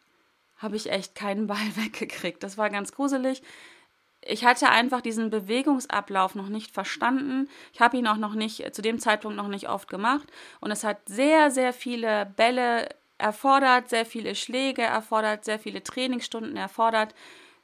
habe 0.56 0.76
ich 0.76 0.90
echt 0.90 1.14
keinen 1.14 1.46
Ball 1.48 1.76
weggekriegt. 1.76 2.42
Das 2.42 2.56
war 2.56 2.70
ganz 2.70 2.92
gruselig. 2.92 3.42
Ich 4.20 4.44
hatte 4.44 4.68
einfach 4.68 5.00
diesen 5.00 5.30
Bewegungsablauf 5.30 6.34
noch 6.34 6.48
nicht 6.48 6.72
verstanden. 6.72 7.48
Ich 7.72 7.80
habe 7.80 7.96
ihn 7.96 8.06
auch 8.06 8.16
noch 8.16 8.34
nicht, 8.34 8.74
zu 8.74 8.82
dem 8.82 8.98
Zeitpunkt 8.98 9.36
noch 9.36 9.48
nicht 9.48 9.68
oft 9.68 9.88
gemacht. 9.88 10.28
Und 10.60 10.70
es 10.70 10.82
hat 10.82 10.98
sehr, 11.06 11.50
sehr 11.50 11.72
viele 11.72 12.26
Bälle 12.36 12.88
erfordert 13.18 13.90
sehr 13.90 14.06
viele 14.06 14.34
Schläge, 14.34 14.82
erfordert 14.82 15.44
sehr 15.44 15.58
viele 15.58 15.82
Trainingsstunden, 15.82 16.56
erfordert 16.56 17.14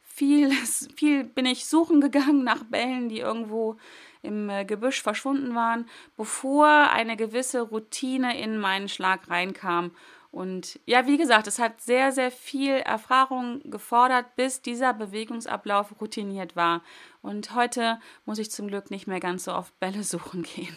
viel, 0.03 0.51
viel 0.97 1.25
bin 1.25 1.47
ich 1.47 1.67
suchen 1.67 2.01
gegangen 2.01 2.45
nach 2.45 2.65
Bällen, 2.65 3.09
die 3.09 3.21
irgendwo 3.21 3.77
im 4.23 4.49
äh, 4.49 4.65
Gebüsch 4.65 5.03
verschwunden 5.03 5.55
waren, 5.55 5.89
bevor 6.17 6.67
eine 6.67 7.17
gewisse 7.17 7.61
Routine 7.61 8.39
in 8.41 8.59
meinen 8.59 8.89
Schlag 8.89 9.29
reinkam. 9.29 9.93
Und 10.31 10.81
ja, 10.85 11.07
wie 11.07 11.17
gesagt, 11.17 11.47
es 11.47 11.61
hat 11.61 11.81
sehr, 11.81 12.11
sehr 12.11 12.33
viel 12.33 12.73
Erfahrung 12.73 13.61
gefordert, 13.71 14.35
bis 14.35 14.63
dieser 14.63 14.93
Bewegungsablauf 14.93 16.01
routiniert 16.01 16.57
war. 16.57 16.83
Und 17.23 17.55
heute 17.55 18.01
muss 18.25 18.41
ich 18.41 18.51
zum 18.51 18.67
Glück 18.67 18.91
nicht 18.91 19.07
mehr 19.07 19.21
ganz 19.21 19.45
so 19.45 19.53
oft 19.53 19.79
Bälle 19.79 20.03
suchen 20.03 20.43
gehen. 20.43 20.77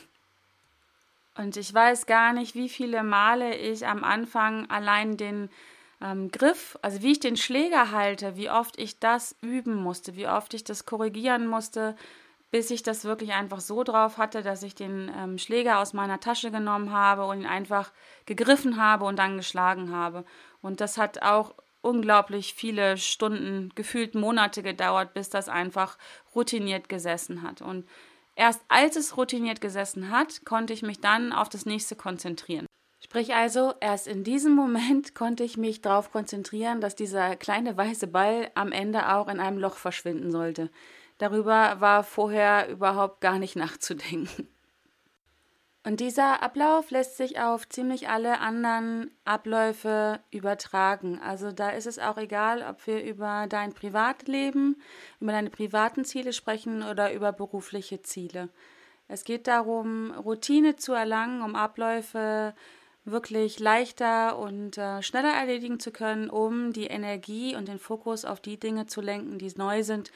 Und 1.37 1.55
ich 1.55 1.73
weiß 1.73 2.07
gar 2.07 2.33
nicht, 2.33 2.55
wie 2.55 2.69
viele 2.69 3.03
Male 3.03 3.55
ich 3.55 3.85
am 3.85 4.03
Anfang 4.03 4.69
allein 4.69 5.17
den 5.17 5.49
ähm, 6.01 6.31
Griff, 6.31 6.77
also 6.81 7.01
wie 7.01 7.11
ich 7.11 7.19
den 7.19 7.37
Schläger 7.37 7.91
halte, 7.91 8.35
wie 8.35 8.49
oft 8.49 8.79
ich 8.79 8.99
das 8.99 9.35
üben 9.41 9.75
musste, 9.75 10.15
wie 10.15 10.27
oft 10.27 10.53
ich 10.53 10.63
das 10.63 10.85
korrigieren 10.85 11.47
musste, 11.47 11.95
bis 12.49 12.71
ich 12.71 12.81
das 12.81 13.03
wirklich 13.03 13.33
einfach 13.33 13.59
so 13.59 13.83
drauf 13.83 14.17
hatte, 14.17 14.41
dass 14.41 14.63
ich 14.63 14.73
den 14.73 15.11
ähm, 15.15 15.37
Schläger 15.37 15.79
aus 15.79 15.93
meiner 15.93 16.19
Tasche 16.19 16.49
genommen 16.49 16.91
habe 16.91 17.25
und 17.25 17.41
ihn 17.41 17.47
einfach 17.47 17.91
gegriffen 18.25 18.81
habe 18.81 19.05
und 19.05 19.17
dann 19.17 19.37
geschlagen 19.37 19.91
habe. 19.91 20.23
Und 20.61 20.81
das 20.81 20.97
hat 20.97 21.21
auch 21.21 21.53
unglaublich 21.81 22.53
viele 22.53 22.97
Stunden, 22.97 23.71
gefühlt 23.75 24.15
Monate 24.15 24.63
gedauert, 24.63 25.13
bis 25.13 25.29
das 25.29 25.49
einfach 25.49 25.97
routiniert 26.33 26.89
gesessen 26.89 27.43
hat. 27.43 27.61
Und 27.61 27.87
erst 28.37 28.61
als 28.69 28.95
es 28.95 29.17
routiniert 29.17 29.59
gesessen 29.59 30.09
hat, 30.09 30.45
konnte 30.45 30.73
ich 30.73 30.83
mich 30.83 31.01
dann 31.01 31.33
auf 31.33 31.49
das 31.49 31.65
nächste 31.65 31.95
konzentrieren. 31.95 32.65
Sprich 32.99 33.35
also, 33.35 33.73
erst 33.79 34.07
in 34.07 34.23
diesem 34.23 34.53
Moment 34.53 35.15
konnte 35.15 35.43
ich 35.43 35.57
mich 35.57 35.81
darauf 35.81 36.11
konzentrieren, 36.11 36.81
dass 36.81 36.95
dieser 36.95 37.35
kleine 37.35 37.75
weiße 37.75 38.07
Ball 38.07 38.49
am 38.55 38.71
Ende 38.71 39.13
auch 39.13 39.27
in 39.27 39.39
einem 39.39 39.57
Loch 39.57 39.77
verschwinden 39.77 40.31
sollte. 40.31 40.69
Darüber 41.17 41.81
war 41.81 42.03
vorher 42.03 42.69
überhaupt 42.69 43.21
gar 43.21 43.39
nicht 43.39 43.55
nachzudenken. 43.55 44.47
Und 45.87 46.01
dieser 46.01 46.43
Ablauf 46.43 46.91
lässt 46.91 47.15
sich 47.15 47.39
auf 47.39 47.69
ziemlich 47.69 48.09
alle 48.09 48.41
anderen 48.41 49.09
Abläufe 49.23 50.19
übertragen. 50.31 51.17
Also 51.23 51.53
da 51.53 51.69
ist 51.69 51.87
es 51.87 51.97
auch 51.97 52.17
egal, 52.17 52.61
ob 52.69 52.85
wir 52.87 53.05
über 53.05 53.45
dein 53.47 53.71
Privatleben, 53.71 54.81
über 55.21 55.31
deine 55.31 55.49
privaten 55.49 56.03
Ziele 56.03 56.33
sprechen 56.33 56.83
oder 56.83 57.13
über 57.13 57.31
berufliche 57.31 58.01
Ziele. 58.01 58.49
Es 59.07 59.23
geht 59.23 59.47
darum, 59.47 60.11
Routine 60.11 60.75
zu 60.75 60.91
erlangen, 60.91 61.41
um 61.41 61.55
Abläufe 61.55 62.53
wirklich 63.05 63.57
leichter 63.57 64.37
und 64.37 64.77
äh, 64.77 65.01
schneller 65.01 65.31
erledigen 65.31 65.79
zu 65.79 65.91
können, 65.91 66.29
um 66.29 66.73
die 66.73 66.87
Energie 66.87 67.55
und 67.55 67.69
den 67.69 67.79
Fokus 67.79 68.25
auf 68.25 68.41
die 68.41 68.59
Dinge 68.59 68.87
zu 68.87 68.99
lenken, 68.99 69.39
die 69.39 69.53
neu 69.55 69.83
sind 69.83 70.11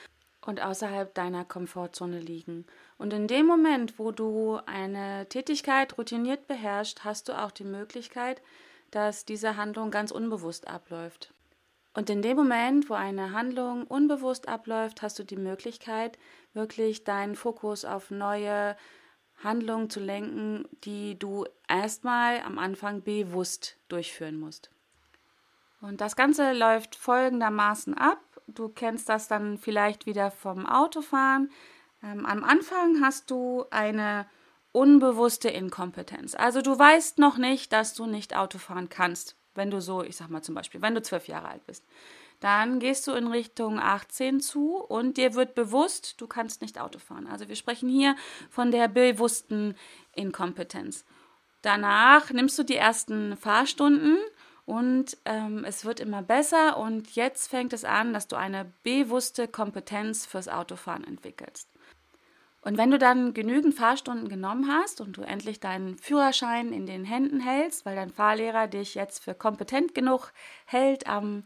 und 0.45 0.61
außerhalb 0.61 1.13
deiner 1.13 1.45
Komfortzone 1.45 2.19
liegen. 2.19 2.65
Und 2.97 3.13
in 3.13 3.27
dem 3.27 3.45
Moment, 3.45 3.99
wo 3.99 4.11
du 4.11 4.59
eine 4.65 5.27
Tätigkeit 5.29 5.97
routiniert 5.97 6.47
beherrschst, 6.47 7.03
hast 7.03 7.29
du 7.29 7.33
auch 7.33 7.51
die 7.51 7.63
Möglichkeit, 7.63 8.41
dass 8.89 9.25
diese 9.25 9.55
Handlung 9.55 9.91
ganz 9.91 10.11
unbewusst 10.11 10.67
abläuft. 10.67 11.33
Und 11.93 12.09
in 12.09 12.21
dem 12.21 12.37
Moment, 12.37 12.89
wo 12.89 12.93
eine 12.93 13.33
Handlung 13.33 13.85
unbewusst 13.85 14.47
abläuft, 14.47 15.01
hast 15.01 15.19
du 15.19 15.23
die 15.23 15.37
Möglichkeit, 15.37 16.17
wirklich 16.53 17.03
deinen 17.03 17.35
Fokus 17.35 17.85
auf 17.85 18.11
neue 18.11 18.77
Handlungen 19.43 19.89
zu 19.89 19.99
lenken, 19.99 20.67
die 20.83 21.17
du 21.17 21.45
erstmal 21.67 22.39
am 22.41 22.59
Anfang 22.59 23.03
bewusst 23.03 23.77
durchführen 23.89 24.39
musst. 24.39 24.69
Und 25.81 25.99
das 25.99 26.15
Ganze 26.15 26.53
läuft 26.53 26.95
folgendermaßen 26.95 27.95
ab 27.95 28.19
du 28.55 28.69
kennst 28.69 29.09
das 29.09 29.27
dann 29.27 29.57
vielleicht 29.57 30.05
wieder 30.05 30.31
vom 30.31 30.65
Autofahren. 30.65 31.51
Ähm, 32.03 32.25
am 32.25 32.43
Anfang 32.43 33.01
hast 33.01 33.31
du 33.31 33.65
eine 33.71 34.25
unbewusste 34.71 35.49
Inkompetenz. 35.49 36.35
Also 36.35 36.61
du 36.61 36.77
weißt 36.77 37.19
noch 37.19 37.37
nicht, 37.37 37.73
dass 37.73 37.93
du 37.93 38.05
nicht 38.05 38.35
Autofahren 38.35 38.89
kannst, 38.89 39.35
wenn 39.53 39.69
du 39.69 39.81
so, 39.81 40.03
ich 40.03 40.15
sag 40.15 40.29
mal 40.29 40.41
zum 40.41 40.55
Beispiel, 40.55 40.81
wenn 40.81 40.95
du 40.95 41.01
zwölf 41.01 41.27
Jahre 41.27 41.49
alt 41.49 41.65
bist. 41.65 41.85
Dann 42.39 42.79
gehst 42.79 43.05
du 43.05 43.11
in 43.11 43.27
Richtung 43.27 43.79
18 43.79 44.39
zu 44.39 44.77
und 44.77 45.17
dir 45.17 45.35
wird 45.35 45.53
bewusst, 45.53 46.19
du 46.19 46.25
kannst 46.25 46.61
nicht 46.61 46.79
Autofahren. 46.79 47.27
Also 47.27 47.47
wir 47.47 47.55
sprechen 47.55 47.87
hier 47.87 48.15
von 48.49 48.71
der 48.71 48.87
bewussten 48.87 49.75
Inkompetenz. 50.15 51.05
Danach 51.61 52.31
nimmst 52.31 52.57
du 52.57 52.63
die 52.63 52.75
ersten 52.75 53.37
Fahrstunden 53.37 54.17
und 54.65 55.17
ähm, 55.25 55.65
es 55.65 55.85
wird 55.85 55.99
immer 55.99 56.21
besser 56.21 56.77
und 56.77 57.15
jetzt 57.15 57.49
fängt 57.49 57.73
es 57.73 57.83
an, 57.83 58.13
dass 58.13 58.27
du 58.27 58.35
eine 58.35 58.71
bewusste 58.83 59.47
Kompetenz 59.47 60.25
fürs 60.25 60.47
Autofahren 60.47 61.03
entwickelst. 61.03 61.67
Und 62.63 62.77
wenn 62.77 62.91
du 62.91 62.99
dann 62.99 63.33
genügend 63.33 63.73
Fahrstunden 63.73 64.29
genommen 64.29 64.71
hast 64.71 65.01
und 65.01 65.17
du 65.17 65.23
endlich 65.23 65.59
deinen 65.59 65.97
Führerschein 65.97 66.71
in 66.71 66.85
den 66.85 67.03
Händen 67.03 67.39
hältst, 67.39 67.85
weil 67.85 67.95
dein 67.95 68.11
Fahrlehrer 68.11 68.67
dich 68.67 68.93
jetzt 68.93 69.23
für 69.23 69.33
kompetent 69.33 69.95
genug 69.95 70.31
hält, 70.65 71.07
am 71.07 71.43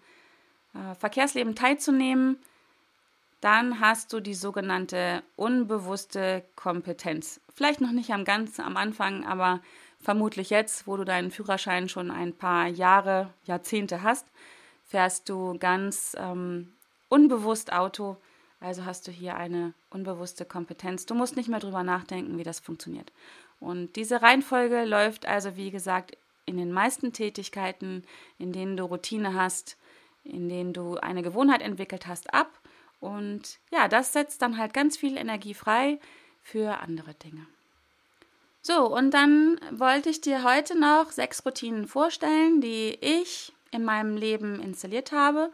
äh, 0.74 0.93
Verkehrsleben 0.95 1.55
teilzunehmen, 1.55 2.38
dann 3.39 3.79
hast 3.79 4.12
du 4.12 4.19
die 4.19 4.34
sogenannte 4.34 5.24
unbewusste 5.38 6.43
Kompetenz. 6.55 7.39
Vielleicht 7.53 7.79
noch 7.79 7.91
nicht 7.91 8.12
am 8.12 8.25
ganz 8.25 8.60
am 8.60 8.75
Anfang, 8.75 9.24
aber 9.24 9.62
vermutlich 10.05 10.51
jetzt, 10.51 10.85
wo 10.88 10.95
du 10.95 11.03
deinen 11.03 11.31
Führerschein 11.31 11.89
schon 11.89 12.12
ein 12.12 12.31
paar 12.33 12.67
Jahre, 12.67 13.33
Jahrzehnte 13.43 14.03
hast, 14.03 14.27
fährst 14.85 15.27
du 15.27 15.57
ganz 15.57 16.15
ähm, 16.17 16.71
unbewusst 17.09 17.74
Auto. 17.74 18.15
Also 18.59 18.85
hast 18.85 19.07
du 19.07 19.12
hier 19.12 19.35
eine 19.35 19.74
unbewusste 19.89 20.45
Kompetenz. 20.45 21.07
Du 21.07 21.15
musst 21.15 21.35
nicht 21.35 21.50
mehr 21.50 21.59
drüber 21.59 21.83
nachdenken, 21.83 22.38
wie 22.38 22.43
das 22.43 22.59
funktioniert. 22.59 23.12
Und 23.59 23.95
diese 23.95 24.21
Reihenfolge 24.21 24.85
läuft 24.85 25.25
also, 25.25 25.57
wie 25.57 25.71
gesagt, 25.71 26.17
in 26.45 26.57
den 26.57 26.71
meisten 26.71 27.12
Tätigkeiten, 27.12 28.03
in 28.38 28.53
denen 28.53 28.77
du 28.77 28.83
Routine 28.83 29.33
hast, 29.33 29.75
in 30.24 30.50
denen 30.50 30.74
du 30.74 30.97
eine 30.97 31.24
Gewohnheit 31.24 31.62
entwickelt 31.62 32.05
hast, 32.05 32.31
ab. 32.31 32.51
Und 33.00 33.57
ja, 33.71 33.88
das 33.88 34.13
setzt 34.13 34.43
dann 34.43 34.57
halt 34.59 34.74
ganz 34.74 34.97
viel 34.97 35.17
Energie 35.17 35.55
frei 35.55 36.00
für 36.43 36.79
andere 36.79 37.15
Dinge. 37.15 37.47
So, 38.67 38.88
und 38.88 39.12
dann 39.12 39.60
wollte 39.69 40.10
ich 40.10 40.22
dir 40.22 40.43
heute 40.43 40.75
noch 40.75 41.12
sechs 41.12 41.45
Routinen 41.45 41.86
vorstellen, 41.88 42.62
die 42.62 42.98
ich 43.00 43.53
in 43.69 43.86
meinem 43.86 44.17
Leben 44.17 44.60
installiert 44.60 45.12
habe. 45.12 45.51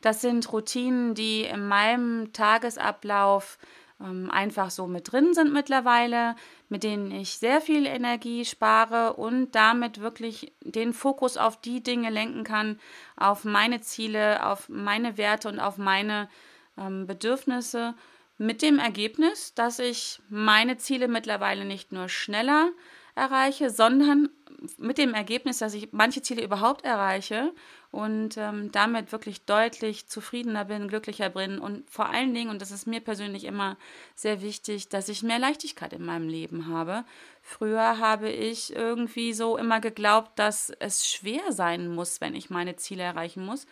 Das 0.00 0.22
sind 0.22 0.50
Routinen, 0.50 1.14
die 1.14 1.42
in 1.42 1.68
meinem 1.68 2.32
Tagesablauf 2.32 3.58
ähm, 4.00 4.30
einfach 4.30 4.70
so 4.70 4.86
mit 4.86 5.12
drin 5.12 5.34
sind 5.34 5.52
mittlerweile, 5.52 6.36
mit 6.70 6.84
denen 6.84 7.10
ich 7.10 7.36
sehr 7.36 7.60
viel 7.60 7.84
Energie 7.84 8.46
spare 8.46 9.12
und 9.12 9.54
damit 9.54 10.00
wirklich 10.00 10.50
den 10.62 10.94
Fokus 10.94 11.36
auf 11.36 11.60
die 11.60 11.82
Dinge 11.82 12.08
lenken 12.08 12.44
kann, 12.44 12.80
auf 13.18 13.44
meine 13.44 13.82
Ziele, 13.82 14.46
auf 14.46 14.70
meine 14.70 15.18
Werte 15.18 15.50
und 15.50 15.60
auf 15.60 15.76
meine 15.76 16.30
ähm, 16.78 17.06
Bedürfnisse 17.06 17.94
mit 18.38 18.62
dem 18.62 18.78
Ergebnis, 18.78 19.52
dass 19.54 19.78
ich 19.80 20.20
meine 20.28 20.78
Ziele 20.78 21.08
mittlerweile 21.08 21.64
nicht 21.64 21.92
nur 21.92 22.08
schneller 22.08 22.70
erreiche, 23.14 23.70
sondern 23.70 24.30
mit 24.76 24.98
dem 24.98 25.14
Ergebnis, 25.14 25.58
dass 25.58 25.74
ich 25.74 25.92
manche 25.92 26.22
Ziele 26.22 26.42
überhaupt 26.42 26.84
erreiche 26.84 27.52
und 27.90 28.36
ähm, 28.36 28.72
damit 28.72 29.12
wirklich 29.12 29.44
deutlich 29.44 30.08
zufriedener 30.08 30.64
bin, 30.64 30.88
glücklicher 30.88 31.30
bin 31.30 31.58
und 31.58 31.88
vor 31.90 32.08
allen 32.10 32.34
Dingen, 32.34 32.50
und 32.50 32.60
das 32.60 32.70
ist 32.70 32.86
mir 32.86 33.00
persönlich 33.00 33.44
immer 33.44 33.76
sehr 34.14 34.42
wichtig, 34.42 34.88
dass 34.88 35.08
ich 35.08 35.22
mehr 35.22 35.38
Leichtigkeit 35.38 35.92
in 35.92 36.04
meinem 36.04 36.28
Leben 36.28 36.68
habe. 36.68 37.04
Früher 37.42 37.98
habe 37.98 38.30
ich 38.30 38.74
irgendwie 38.74 39.32
so 39.32 39.56
immer 39.56 39.80
geglaubt, 39.80 40.38
dass 40.38 40.70
es 40.80 41.08
schwer 41.08 41.52
sein 41.52 41.88
muss, 41.88 42.20
wenn 42.20 42.34
ich 42.34 42.50
meine 42.50 42.76
Ziele 42.76 43.04
erreichen 43.04 43.44
muss. 43.44 43.66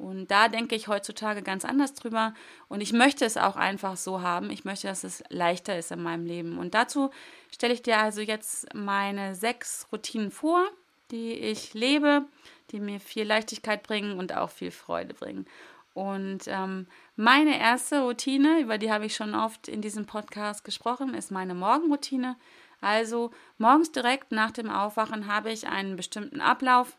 Und 0.00 0.30
da 0.30 0.48
denke 0.48 0.74
ich 0.74 0.88
heutzutage 0.88 1.42
ganz 1.42 1.66
anders 1.66 1.92
drüber. 1.92 2.32
Und 2.68 2.80
ich 2.80 2.94
möchte 2.94 3.26
es 3.26 3.36
auch 3.36 3.56
einfach 3.56 3.98
so 3.98 4.22
haben. 4.22 4.48
Ich 4.48 4.64
möchte, 4.64 4.86
dass 4.86 5.04
es 5.04 5.22
leichter 5.28 5.78
ist 5.78 5.92
in 5.92 6.02
meinem 6.02 6.24
Leben. 6.24 6.56
Und 6.58 6.72
dazu 6.72 7.10
stelle 7.52 7.74
ich 7.74 7.82
dir 7.82 7.98
also 7.98 8.22
jetzt 8.22 8.74
meine 8.74 9.34
sechs 9.34 9.86
Routinen 9.92 10.30
vor, 10.30 10.64
die 11.10 11.34
ich 11.34 11.74
lebe, 11.74 12.24
die 12.70 12.80
mir 12.80 12.98
viel 12.98 13.24
Leichtigkeit 13.24 13.82
bringen 13.82 14.18
und 14.18 14.34
auch 14.34 14.48
viel 14.48 14.70
Freude 14.70 15.12
bringen. 15.12 15.44
Und 15.92 16.44
ähm, 16.46 16.86
meine 17.16 17.60
erste 17.60 18.00
Routine, 18.00 18.60
über 18.60 18.78
die 18.78 18.90
habe 18.90 19.04
ich 19.04 19.14
schon 19.14 19.34
oft 19.34 19.68
in 19.68 19.82
diesem 19.82 20.06
Podcast 20.06 20.64
gesprochen, 20.64 21.12
ist 21.12 21.30
meine 21.30 21.54
Morgenroutine. 21.54 22.36
Also 22.80 23.32
morgens 23.58 23.92
direkt 23.92 24.32
nach 24.32 24.50
dem 24.50 24.70
Aufwachen 24.70 25.26
habe 25.26 25.52
ich 25.52 25.68
einen 25.68 25.96
bestimmten 25.96 26.40
Ablauf 26.40 26.96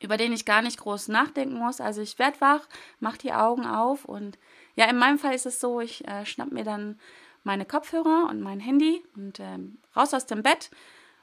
über 0.00 0.16
den 0.16 0.32
ich 0.32 0.44
gar 0.44 0.62
nicht 0.62 0.78
groß 0.78 1.08
nachdenken 1.08 1.58
muss. 1.58 1.80
Also 1.80 2.02
ich 2.02 2.18
werde 2.18 2.40
wach, 2.40 2.66
mache 3.00 3.18
die 3.18 3.32
Augen 3.32 3.66
auf 3.66 4.04
und 4.04 4.38
ja, 4.74 4.84
in 4.86 4.98
meinem 4.98 5.18
Fall 5.18 5.34
ist 5.34 5.46
es 5.46 5.58
so, 5.60 5.80
ich 5.80 6.06
äh, 6.06 6.26
schnapp 6.26 6.52
mir 6.52 6.64
dann 6.64 6.98
meine 7.44 7.64
Kopfhörer 7.64 8.26
und 8.28 8.40
mein 8.40 8.60
Handy 8.60 9.02
und 9.14 9.40
äh, 9.40 9.58
raus 9.96 10.12
aus 10.12 10.26
dem 10.26 10.42
Bett 10.42 10.70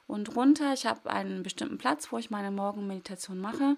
und 0.07 0.35
runter. 0.35 0.73
Ich 0.73 0.85
habe 0.85 1.09
einen 1.09 1.43
bestimmten 1.43 1.77
Platz, 1.77 2.11
wo 2.11 2.17
ich 2.17 2.29
meine 2.31 2.51
Morgenmeditation 2.51 3.39
mache 3.39 3.77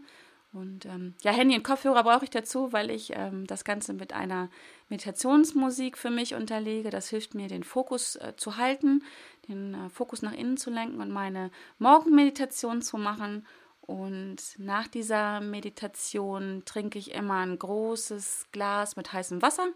Und 0.53 0.85
ähm, 0.85 1.15
ja, 1.21 1.31
Handy 1.31 1.55
und 1.57 1.63
Kopfhörer 1.63 2.03
brauche 2.03 2.23
ich 2.23 2.29
dazu, 2.29 2.71
weil 2.71 2.89
ich 2.89 3.11
ähm, 3.13 3.45
das 3.45 3.65
Ganze 3.65 3.93
mit 3.93 4.13
einer 4.13 4.49
Meditationsmusik 4.89 5.97
für 5.97 6.09
mich 6.09 6.33
unterlege. 6.33 6.89
Das 6.89 7.09
hilft 7.09 7.35
mir, 7.35 7.49
den 7.49 7.63
Fokus 7.63 8.15
äh, 8.15 8.33
zu 8.37 8.55
halten, 8.55 9.03
den 9.49 9.73
äh, 9.73 9.89
Fokus 9.89 10.21
nach 10.21 10.33
innen 10.33 10.57
zu 10.57 10.69
lenken 10.69 11.01
und 11.01 11.11
meine 11.11 11.51
Morgenmeditation 11.79 12.81
zu 12.81 12.97
machen. 12.97 13.45
Und 13.87 14.37
nach 14.57 14.87
dieser 14.87 15.41
Meditation 15.41 16.63
trinke 16.65 16.97
ich 16.97 17.13
immer 17.13 17.39
ein 17.39 17.59
großes 17.59 18.47
Glas 18.51 18.95
mit 18.95 19.13
heißem 19.13 19.41
Wasser, 19.41 19.67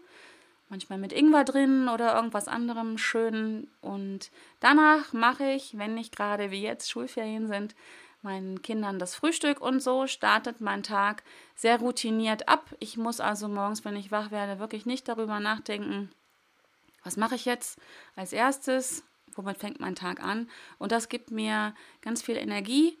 manchmal 0.68 0.98
mit 0.98 1.12
Ingwer 1.12 1.44
drin 1.44 1.88
oder 1.88 2.14
irgendwas 2.16 2.48
anderem 2.48 2.98
schön. 2.98 3.68
Und 3.80 4.30
danach 4.58 5.12
mache 5.12 5.52
ich, 5.52 5.78
wenn 5.78 5.94
nicht 5.94 6.16
gerade 6.16 6.50
wie 6.50 6.62
jetzt 6.62 6.90
Schulferien 6.90 7.46
sind, 7.46 7.76
meinen 8.22 8.62
Kindern 8.62 8.98
das 8.98 9.14
Frühstück 9.14 9.60
und 9.60 9.80
so 9.80 10.06
startet 10.06 10.60
mein 10.60 10.82
Tag 10.82 11.22
sehr 11.54 11.78
routiniert 11.78 12.48
ab. 12.48 12.74
Ich 12.78 12.96
muss 12.96 13.20
also 13.20 13.48
morgens, 13.48 13.84
wenn 13.84 13.96
ich 13.96 14.10
wach 14.10 14.30
werde, 14.30 14.58
wirklich 14.58 14.86
nicht 14.86 15.08
darüber 15.08 15.40
nachdenken, 15.40 16.10
was 17.02 17.16
mache 17.16 17.34
ich 17.36 17.44
jetzt 17.44 17.78
als 18.16 18.32
erstes, 18.32 19.04
womit 19.34 19.56
fängt 19.56 19.80
mein 19.80 19.94
Tag 19.94 20.22
an. 20.22 20.50
Und 20.78 20.92
das 20.92 21.08
gibt 21.08 21.30
mir 21.30 21.74
ganz 22.02 22.20
viel 22.20 22.36
Energie 22.36 22.98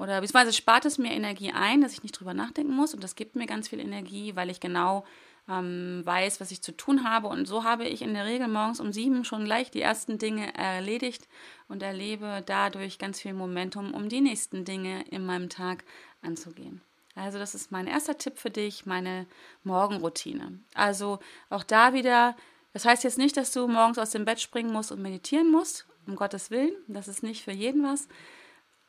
oder 0.00 0.18
beziehungsweise 0.22 0.54
spart 0.54 0.86
es 0.86 0.96
mir 0.96 1.12
Energie 1.12 1.52
ein, 1.52 1.82
dass 1.82 1.92
ich 1.92 2.02
nicht 2.02 2.18
drüber 2.18 2.32
nachdenken 2.32 2.74
muss 2.74 2.94
und 2.94 3.04
das 3.04 3.16
gibt 3.16 3.36
mir 3.36 3.44
ganz 3.44 3.68
viel 3.68 3.80
Energie, 3.80 4.34
weil 4.34 4.48
ich 4.48 4.58
genau 4.58 5.04
ähm, 5.46 6.00
weiß, 6.04 6.40
was 6.40 6.50
ich 6.52 6.62
zu 6.62 6.74
tun 6.74 7.04
habe. 7.04 7.28
Und 7.28 7.46
so 7.46 7.64
habe 7.64 7.84
ich 7.84 8.00
in 8.00 8.14
der 8.14 8.24
Regel 8.24 8.48
morgens 8.48 8.80
um 8.80 8.94
sieben 8.94 9.26
schon 9.26 9.44
gleich 9.44 9.70
die 9.70 9.82
ersten 9.82 10.16
Dinge 10.16 10.54
erledigt 10.54 11.28
und 11.68 11.82
erlebe 11.82 12.42
dadurch 12.46 12.98
ganz 12.98 13.20
viel 13.20 13.34
Momentum, 13.34 13.92
um 13.92 14.08
die 14.08 14.22
nächsten 14.22 14.64
Dinge 14.64 15.04
in 15.10 15.26
meinem 15.26 15.50
Tag 15.50 15.84
anzugehen. 16.22 16.80
Also 17.14 17.38
das 17.38 17.54
ist 17.54 17.70
mein 17.70 17.86
erster 17.86 18.16
Tipp 18.16 18.38
für 18.38 18.50
dich, 18.50 18.86
meine 18.86 19.26
Morgenroutine. 19.64 20.60
Also 20.74 21.18
auch 21.50 21.64
da 21.64 21.92
wieder, 21.92 22.36
das 22.72 22.86
heißt 22.86 23.04
jetzt 23.04 23.18
nicht, 23.18 23.36
dass 23.36 23.52
du 23.52 23.68
morgens 23.68 23.98
aus 23.98 24.12
dem 24.12 24.24
Bett 24.24 24.40
springen 24.40 24.72
musst 24.72 24.92
und 24.92 25.02
meditieren 25.02 25.50
musst, 25.50 25.86
um 26.06 26.16
Gottes 26.16 26.50
Willen, 26.50 26.72
das 26.88 27.06
ist 27.06 27.22
nicht 27.22 27.44
für 27.44 27.52
jeden 27.52 27.82
was. 27.82 28.08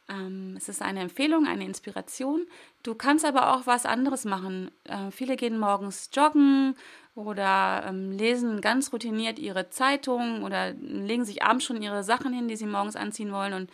Ähm, 0.10 0.56
es 0.58 0.70
ist 0.70 0.82
eine 0.82 1.02
Empfehlung, 1.02 1.46
eine 1.48 1.66
Inspiration. 1.66 2.46
Du 2.84 2.96
kannst 2.96 3.26
aber 3.26 3.56
auch 3.56 3.68
was 3.68 3.86
anderes 3.86 4.26
machen. 4.26 4.72
Äh, 4.86 5.12
viele 5.12 5.36
gehen 5.36 5.60
morgens 5.60 6.10
joggen 6.14 6.76
oder 7.16 7.86
ähm, 7.88 8.12
lesen 8.12 8.62
ganz 8.62 8.92
routiniert 8.94 9.40
ihre 9.40 9.70
Zeitung 9.70 10.44
oder 10.44 10.72
legen 10.72 11.26
sich 11.26 11.44
abends 11.44 11.66
schon 11.66 11.82
ihre 11.82 12.04
Sachen 12.04 12.34
hin, 12.34 12.48
die 12.48 12.56
sie 12.56 12.66
morgens 12.66 12.96
anziehen 12.96 13.32
wollen 13.32 13.54
und 13.54 13.70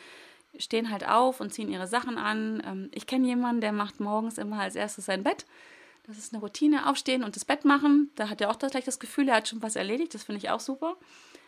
stehen 0.58 0.90
halt 0.92 1.08
auf 1.08 1.40
und 1.40 1.54
ziehen 1.54 1.70
ihre 1.70 1.88
Sachen 1.88 2.18
an. 2.18 2.62
Ähm, 2.66 2.90
ich 2.94 3.08
kenne 3.08 3.28
jemanden, 3.28 3.62
der 3.62 3.72
macht 3.72 4.00
morgens 4.00 4.38
immer 4.38 4.60
als 4.60 4.76
erstes 4.76 5.06
sein 5.06 5.24
Bett. 5.24 5.46
Das 6.08 6.18
ist 6.18 6.34
eine 6.34 6.42
Routine, 6.42 6.90
aufstehen 6.90 7.24
und 7.24 7.36
das 7.36 7.44
Bett 7.44 7.66
machen. 7.66 8.12
Da 8.16 8.30
hat 8.30 8.40
er 8.40 8.50
auch 8.50 8.58
gleich 8.58 8.86
das 8.86 9.00
Gefühl, 9.00 9.28
er 9.28 9.36
hat 9.36 9.50
schon 9.50 9.62
was 9.62 9.76
erledigt. 9.76 10.14
Das 10.14 10.24
finde 10.24 10.40
ich 10.40 10.50
auch 10.50 10.62
super. 10.62 10.96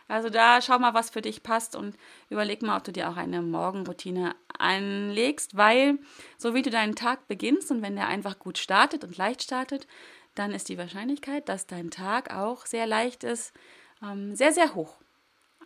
Also 0.10 0.30
da 0.30 0.60
schau 0.60 0.80
mal, 0.80 0.96
was 0.96 1.12
für 1.12 1.22
dich 1.22 1.44
passt 1.44 1.76
und 1.76 1.96
überleg 2.30 2.64
mal, 2.64 2.78
ob 2.78 2.84
du 2.84 2.92
dir 2.92 3.10
auch 3.10 3.16
eine 3.16 3.44
Morgenroutine 3.44 4.36
anlegst, 4.58 5.56
weil 5.56 6.00
so 6.38 6.56
wie 6.56 6.64
du 6.64 6.72
deinen 6.72 6.96
Tag 6.96 7.28
beginnst 7.28 7.70
und 7.70 7.84
wenn 7.84 7.96
der 7.96 8.08
einfach 8.08 8.40
gut 8.40 8.58
startet 8.58 9.04
und 9.04 9.18
leicht 9.18 9.44
startet, 9.44 9.88
dann 10.34 10.52
ist 10.52 10.68
die 10.68 10.80
Wahrscheinlichkeit, 10.80 11.48
dass 11.48 11.68
dein 11.68 11.92
Tag 11.92 12.34
auch 12.34 12.66
sehr 12.66 12.88
leicht 12.88 13.24
ist, 13.24 13.54
ähm, 14.02 14.36
sehr, 14.36 14.52
sehr 14.52 14.74
hoch. 14.74 14.96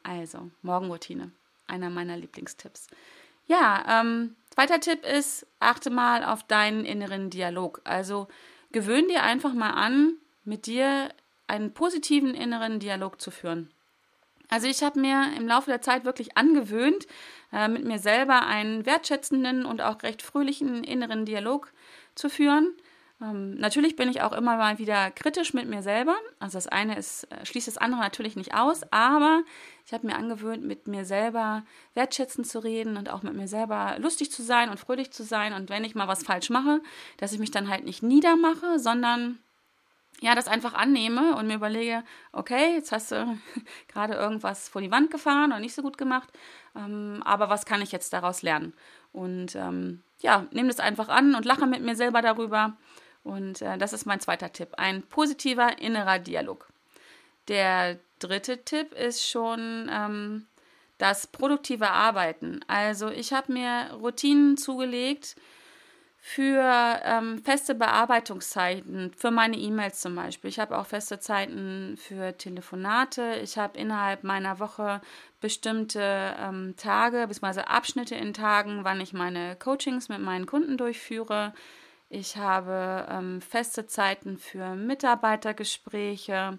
Also 0.04 0.52
Morgenroutine, 0.62 1.32
einer 1.68 1.90
meiner 1.90 2.18
Lieblingstipps. 2.18 2.88
Ja, 3.48 4.02
ähm, 4.02 4.36
zweiter 4.50 4.82
Tipp 4.82 5.06
ist, 5.06 5.48
achte 5.62 5.90
mal 5.90 6.26
auf 6.26 6.44
deinen 6.44 6.84
inneren 6.84 7.30
Dialog. 7.30 7.80
Also 7.86 8.28
gewöhn 8.74 9.08
dir 9.08 9.24
einfach 9.24 9.54
mal 9.54 9.72
an, 9.72 10.16
mit 10.44 10.66
dir 10.66 11.10
einen 11.48 11.74
positiven 11.74 12.34
inneren 12.34 12.80
Dialog 12.80 13.22
zu 13.22 13.32
führen. 13.32 13.70
Also 14.50 14.68
ich 14.68 14.84
habe 14.84 15.00
mir 15.00 15.32
im 15.38 15.48
Laufe 15.48 15.70
der 15.70 15.82
Zeit 15.82 16.06
wirklich 16.06 16.38
angewöhnt, 16.38 17.08
äh, 17.52 17.68
mit 17.68 17.86
mir 17.86 18.00
selber 18.00 18.46
einen 18.46 18.86
wertschätzenden 18.86 19.66
und 19.66 19.82
auch 19.82 20.04
recht 20.04 20.22
fröhlichen 20.22 20.84
inneren 20.84 21.26
Dialog 21.26 21.72
zu 22.16 22.30
führen. 22.30 22.76
Ähm, 23.22 23.56
natürlich 23.56 23.96
bin 23.96 24.10
ich 24.10 24.22
auch 24.22 24.34
immer 24.34 24.58
mal 24.58 24.80
wieder 24.80 25.12
kritisch 25.12 25.54
mit 25.54 25.68
mir 25.68 25.82
selber. 25.82 26.16
Also 26.40 26.58
das 26.58 26.68
eine 26.68 26.98
ist, 26.98 27.26
äh, 27.32 27.46
schließt 27.46 27.68
das 27.68 27.78
andere 27.78 28.02
natürlich 28.02 28.36
nicht 28.36 28.54
aus, 28.54 28.82
aber 28.92 29.44
ich 29.86 29.94
habe 29.94 30.08
mir 30.08 30.16
angewöhnt, 30.16 30.64
mit 30.64 30.88
mir 30.88 31.06
selber 31.06 31.64
wertschätzend 31.94 32.48
zu 32.48 32.60
reden 32.60 32.98
und 32.98 33.10
auch 33.10 33.24
mit 33.24 33.34
mir 33.34 33.48
selber 33.48 33.96
lustig 34.00 34.32
zu 34.32 34.42
sein 34.44 34.70
und 34.70 34.80
fröhlich 34.80 35.12
zu 35.12 35.24
sein. 35.24 35.54
Und 35.54 35.70
wenn 35.70 35.86
ich 35.86 35.96
mal 35.96 36.08
was 36.08 36.24
falsch 36.24 36.50
mache, 36.50 36.82
dass 37.18 37.34
ich 37.34 37.40
mich 37.40 37.52
dann 37.52 37.70
halt 37.70 37.86
nicht 37.86 38.04
niedermache, 38.04 38.80
sondern 38.80 39.40
ja, 40.22 40.36
das 40.36 40.48
einfach 40.48 40.74
annehme 40.74 41.36
und 41.36 41.48
mir 41.48 41.56
überlege, 41.56 42.04
okay, 42.32 42.76
jetzt 42.76 42.92
hast 42.92 43.12
du 43.12 43.38
gerade 43.88 44.14
irgendwas 44.14 44.70
vor 44.70 44.82
die 44.82 44.92
Wand 44.92 45.12
gefahren 45.12 45.52
und 45.52 45.62
nicht 45.62 45.76
so 45.76 45.82
gut 45.82 45.98
gemacht, 45.98 46.30
ähm, 46.76 47.22
aber 47.26 47.50
was 47.50 47.66
kann 47.66 47.82
ich 47.82 47.92
jetzt 47.92 48.14
daraus 48.14 48.42
lernen? 48.42 48.74
Und 49.12 49.56
ähm, 49.56 50.02
ja, 50.22 50.48
nehme 50.52 50.70
das 50.70 50.80
einfach 50.80 51.10
an 51.10 51.36
und 51.36 51.46
lache 51.46 51.68
mit 51.68 51.82
mir 51.82 51.96
selber 51.96 52.22
darüber. 52.22 52.76
Und 53.24 53.62
äh, 53.62 53.78
das 53.78 53.94
ist 53.94 54.06
mein 54.06 54.20
zweiter 54.20 54.52
Tipp, 54.52 54.70
ein 54.78 55.04
positiver 55.04 55.80
innerer 55.80 56.20
Dialog. 56.20 56.68
Der 57.48 58.00
dritte 58.20 58.64
Tipp 58.64 58.94
ist 58.94 59.28
schon 59.28 59.90
ähm, 59.92 60.48
das 60.98 61.28
produktive 61.28 61.90
Arbeiten. 61.90 62.62
Also 62.68 63.10
ich 63.10 63.34
habe 63.34 63.54
mir 63.54 63.92
Routinen 63.94 64.58
zugelegt, 64.58 65.36
für 66.26 67.02
ähm, 67.04 67.44
feste 67.44 67.76
Bearbeitungszeiten, 67.76 69.12
für 69.14 69.30
meine 69.30 69.58
E-Mails 69.58 70.00
zum 70.00 70.16
Beispiel. 70.16 70.50
Ich 70.50 70.58
habe 70.58 70.78
auch 70.78 70.86
feste 70.86 71.20
Zeiten 71.20 71.98
für 71.98 72.38
Telefonate. 72.38 73.42
Ich 73.44 73.58
habe 73.58 73.78
innerhalb 73.78 74.24
meiner 74.24 74.58
Woche 74.60 75.02
bestimmte 75.42 76.34
ähm, 76.40 76.76
Tage 76.78 77.28
bzw. 77.28 77.64
Abschnitte 77.64 78.16
in 78.16 78.34
Tagen, 78.34 78.86
wann 78.86 79.02
ich 79.02 79.12
meine 79.12 79.58
Coachings 79.58 80.08
mit 80.08 80.22
meinen 80.22 80.46
Kunden 80.46 80.78
durchführe. 80.78 81.54
Ich 82.08 82.38
habe 82.38 83.06
ähm, 83.10 83.42
feste 83.42 83.86
Zeiten 83.88 84.38
für 84.38 84.76
Mitarbeitergespräche 84.76 86.58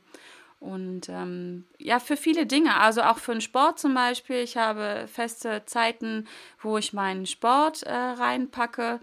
und 0.61 1.09
ähm, 1.09 1.65
ja, 1.79 2.01
für 2.01 2.19
viele 2.19 2.45
Dinge, 2.45 2.79
also 2.81 3.01
auch 3.01 3.17
für 3.17 3.33
den 3.33 3.41
Sport 3.41 3.79
zum 3.79 3.95
Beispiel. 3.95 4.37
Ich 4.37 4.59
habe 4.59 5.07
feste 5.11 5.63
Zeiten, 5.65 6.29
wo 6.61 6.77
ich 6.77 6.93
meinen 6.93 7.25
Sport 7.25 7.83
äh, 7.85 7.95
reinpacke 7.95 9.01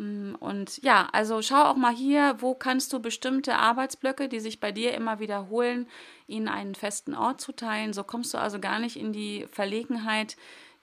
und 0.00 0.82
ja, 0.82 1.08
also 1.12 1.42
schau 1.42 1.64
auch 1.64 1.76
mal 1.76 1.94
hier, 1.94 2.36
wo 2.38 2.54
kannst 2.54 2.92
du 2.92 3.00
bestimmte 3.00 3.56
Arbeitsblöcke, 3.56 4.28
die 4.28 4.40
sich 4.40 4.58
bei 4.58 4.72
dir 4.72 4.94
immer 4.94 5.18
wiederholen, 5.18 5.88
in 6.26 6.48
einen 6.48 6.74
festen 6.74 7.14
Ort 7.14 7.40
zuteilen. 7.42 7.92
So 7.92 8.02
kommst 8.02 8.32
du 8.32 8.38
also 8.38 8.58
gar 8.60 8.78
nicht 8.78 8.96
in 8.96 9.12
die 9.12 9.46
Verlegenheit, 9.50 10.36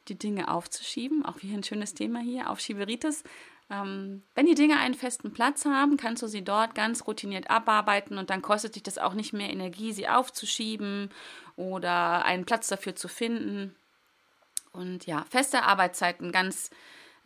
die 0.08 0.20
Dinge 0.20 0.52
aufzuschieben. 0.52 1.26
Auch 1.26 1.42
wie 1.42 1.52
ein 1.52 1.64
schönes 1.64 1.96
Thema 1.96 2.20
hier, 2.20 2.50
Aufschieberitis. 2.52 3.24
Ähm, 3.72 4.22
wenn 4.36 4.46
die 4.46 4.56
Dinge 4.56 4.78
einen 4.78 4.94
festen 4.94 5.34
Platz 5.34 5.66
haben, 5.66 5.98
kannst 5.98 6.22
du 6.22 6.28
sie 6.28 6.44
dort 6.44 6.76
ganz 6.76 7.08
routiniert 7.08 7.50
abarbeiten 7.50 8.20
und 8.20 8.30
dann 8.30 8.44
kostet 8.44 8.76
dich 8.76 8.84
das 8.84 9.00
auch 9.00 9.14
nicht 9.16 9.34
mehr 9.34 9.50
Energie, 9.50 9.94
sie 9.94 10.08
aufzuschieben 10.08 11.10
oder 11.56 12.24
einen 12.24 12.46
Platz 12.46 12.68
dafür 12.68 12.96
zu 12.96 13.08
finden. 13.08 13.76
Und 14.74 15.08
ja, 15.08 15.26
feste 15.30 15.64
Arbeitszeiten, 15.64 16.32
ganz 16.32 16.70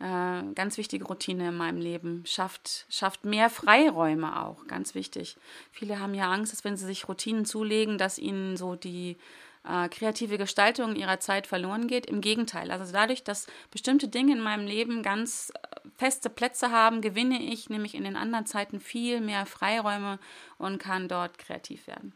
äh, 0.02 0.42
ganz 0.54 0.78
wichtige 0.78 1.04
Routine 1.04 1.50
in 1.50 1.56
meinem 1.56 1.78
Leben. 1.78 2.24
Schafft, 2.26 2.86
schafft 2.90 3.24
mehr 3.24 3.48
Freiräume 3.48 4.42
auch, 4.44 4.66
ganz 4.66 4.96
wichtig. 4.96 5.36
Viele 5.70 6.00
haben 6.00 6.14
ja 6.14 6.30
Angst, 6.30 6.52
dass 6.52 6.64
wenn 6.64 6.76
sie 6.76 6.86
sich 6.86 7.08
Routinen 7.08 7.44
zulegen, 7.44 7.98
dass 7.98 8.18
ihnen 8.18 8.56
so 8.56 8.74
die 8.74 9.16
äh, 9.64 9.88
kreative 9.88 10.38
Gestaltung 10.38 10.96
ihrer 10.96 11.20
Zeit 11.20 11.46
verloren 11.46 11.86
geht. 11.86 12.06
Im 12.06 12.20
Gegenteil. 12.20 12.72
Also 12.72 12.92
dadurch, 12.92 13.22
dass 13.22 13.46
bestimmte 13.70 14.08
Dinge 14.08 14.32
in 14.32 14.40
meinem 14.40 14.66
Leben 14.66 15.04
ganz 15.04 15.52
äh, 15.54 15.88
feste 15.96 16.30
Plätze 16.30 16.72
haben, 16.72 17.00
gewinne 17.00 17.40
ich 17.40 17.70
nämlich 17.70 17.94
in 17.94 18.02
den 18.02 18.16
anderen 18.16 18.46
Zeiten 18.46 18.80
viel 18.80 19.20
mehr 19.20 19.46
Freiräume 19.46 20.18
und 20.58 20.78
kann 20.78 21.06
dort 21.06 21.38
kreativ 21.38 21.86
werden. 21.86 22.12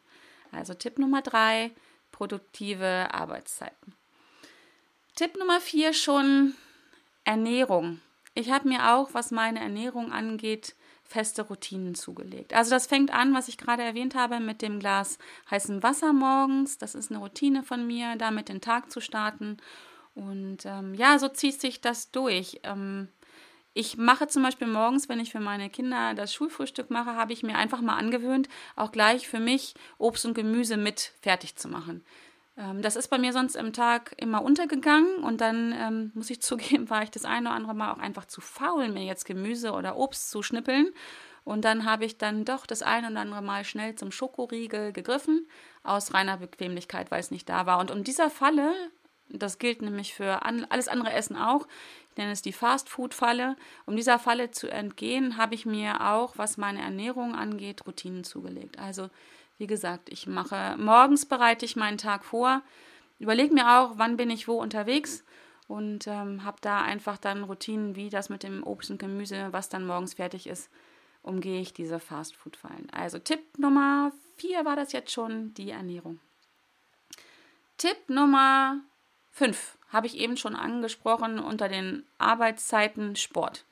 Also 0.51 0.75
Tipp 0.75 0.99
Nummer 0.99 1.23
drei, 1.23 1.71
produktive 2.11 3.15
Arbeitszeiten. 3.15 3.95
Tipp 5.15 5.39
Nummer 5.39 5.61
vier 5.61 5.93
schon 5.93 6.55
Ernährung. 7.27 8.01
Ich 8.35 8.51
habe 8.51 8.69
mir 8.69 8.95
auch, 8.95 9.13
was 9.13 9.31
meine 9.31 9.61
Ernährung 9.61 10.13
angeht, 10.13 10.75
feste 11.05 11.43
Routinen 11.43 11.95
zugelegt. 11.95 12.55
Also 12.55 12.71
das 12.71 12.87
fängt 12.87 13.13
an, 13.13 13.35
was 13.35 13.49
ich 13.49 13.59
gerade 13.59 13.83
erwähnt 13.83 14.15
habe, 14.15 14.41
mit 14.41 14.63
dem 14.63 14.81
Glas 14.81 15.19
heißem 15.51 15.83
Wasser 15.83 16.13
morgens. 16.13 16.79
Das 16.79 16.95
ist 16.95 17.11
eine 17.11 17.21
Routine 17.21 17.63
von 17.63 17.87
mir, 17.87 18.17
damit 18.17 18.49
den 18.49 18.61
Tag 18.61 18.91
zu 18.91 19.01
starten. 19.01 19.59
Und 20.15 20.65
ähm, 20.65 20.95
ja, 20.95 21.19
so 21.19 21.29
zieht 21.29 21.61
sich 21.61 21.81
das 21.81 22.11
durch. 22.11 22.61
Ähm, 22.63 23.09
ich 23.75 23.99
mache 23.99 24.27
zum 24.27 24.43
Beispiel 24.43 24.69
morgens, 24.69 25.09
wenn 25.09 25.21
ich 25.21 25.33
für 25.33 25.41
meine 25.41 25.69
Kinder 25.69 26.15
das 26.15 26.33
Schulfrühstück 26.33 26.91
mache, 26.91 27.15
habe 27.15 27.33
ich 27.33 27.43
mir 27.43 27.57
einfach 27.57 27.83
mal 27.83 27.97
angewöhnt, 27.97 28.49
auch 28.75 28.91
gleich 28.91 29.29
für 29.29 29.41
mich 29.41 29.75
Obst 29.99 30.25
und 30.25 30.35
Gemüse 30.35 30.77
mit 30.77 31.13
fertig 31.21 31.57
zu 31.57 31.69
machen. 31.69 32.05
Ähm, 32.57 32.83
das 32.83 32.97
ist 32.97 33.09
bei 33.09 33.19
mir 33.19 33.33
sonst 33.33 33.57
im 33.57 33.73
Tag 33.73 34.15
immer 34.17 34.43
untergegangen 34.43 35.17
und 35.23 35.41
dann 35.41 35.75
ähm, 35.77 36.11
muss 36.15 36.31
ich 36.31 36.41
zugeben, 36.41 36.91
war 36.91 37.03
ich 37.03 37.11
das 37.11 37.25
eine 37.25 37.49
oder 37.49 37.57
andere 37.57 37.75
Mal 37.75 37.93
auch 37.93 37.99
einfach 37.99 38.27
zu 38.27 38.41
faul, 38.41 38.89
mir 38.89 39.05
jetzt 39.05 39.25
Gemüse 39.25 39.73
oder 39.73 39.97
Obst 39.97 40.31
zu 40.31 40.43
schnippeln. 40.43 40.91
Und 41.45 41.65
dann 41.65 41.85
habe 41.85 42.05
ich 42.05 42.19
dann 42.19 42.45
doch 42.45 42.67
das 42.67 42.83
eine 42.83 43.09
oder 43.09 43.21
andere 43.21 43.41
Mal 43.41 43.65
schnell 43.65 43.95
zum 43.95 44.11
Schokoriegel 44.11 44.93
gegriffen, 44.93 45.47
aus 45.85 46.13
reiner 46.13 46.39
Bequemlichkeit, 46.39 47.13
weil 47.13 47.21
es 47.21 47.31
nicht 47.31 47.49
da 47.49 47.67
war. 47.67 47.79
Und 47.79 47.93
um 47.93 48.03
dieser 48.03 48.31
Falle, 48.31 48.75
das 49.29 49.61
gilt 49.61 49.81
nämlich 49.81 50.13
für 50.13 50.45
an, 50.45 50.67
alles 50.71 50.89
andere 50.89 51.13
Essen 51.13 51.37
auch, 51.37 51.69
ich 52.11 52.17
nenne 52.17 52.33
es 52.33 52.43
die 52.43 52.53
Fast-Food-Falle, 52.53 53.55
um 53.85 53.95
dieser 53.95 54.19
Falle 54.19 54.51
zu 54.51 54.69
entgehen, 54.69 55.37
habe 55.37 55.55
ich 55.55 55.67
mir 55.67 56.01
auch, 56.01 56.37
was 56.37 56.57
meine 56.57 56.81
Ernährung 56.81 57.37
angeht, 57.37 57.87
Routinen 57.87 58.25
zugelegt. 58.25 58.81
Also 58.81 59.09
wie 59.59 59.67
gesagt, 59.67 60.09
ich 60.11 60.27
mache 60.27 60.77
morgens 60.79 61.27
bereite 61.27 61.65
ich 61.65 61.77
meinen 61.77 61.99
Tag 61.99 62.25
vor, 62.25 62.63
überlege 63.19 63.55
mir 63.55 63.79
auch, 63.79 63.93
wann 63.97 64.17
bin 64.17 64.31
ich 64.31 64.49
wo 64.49 64.61
unterwegs 64.61 65.25
und 65.69 66.07
ähm, 66.07 66.45
habe 66.45 66.59
da 66.61 66.83
einfach 66.83 67.17
dann 67.17 67.45
Routinen 67.45 67.97
wie 67.97 68.11
das 68.11 68.29
mit 68.29 68.43
dem 68.43 68.63
Obst 68.63 68.91
und 68.91 68.99
Gemüse, 68.99 69.49
was 69.53 69.69
dann 69.69 69.87
morgens 69.87 70.15
fertig 70.15 70.47
ist, 70.47 70.71
umgehe 71.23 71.61
ich 71.61 71.73
diese 71.73 71.99
Fastfood-Fallen. 71.99 72.89
Also 72.93 73.19
Tipp 73.19 73.41
Nummer 73.59 74.13
vier 74.37 74.65
war 74.65 74.77
das 74.77 74.93
jetzt 74.93 75.11
schon, 75.11 75.55
die 75.55 75.71
Ernährung. 75.71 76.21
Tipp 77.79 78.09
Nummer 78.09 78.81
fünf 79.33 79.77
habe 79.89 80.07
ich 80.07 80.17
eben 80.17 80.37
schon 80.37 80.57
angesprochen 80.57 81.39
unter 81.39 81.69
den 81.69 82.05
Arbeitszeiten 82.19 83.17
Sport. 83.17 83.65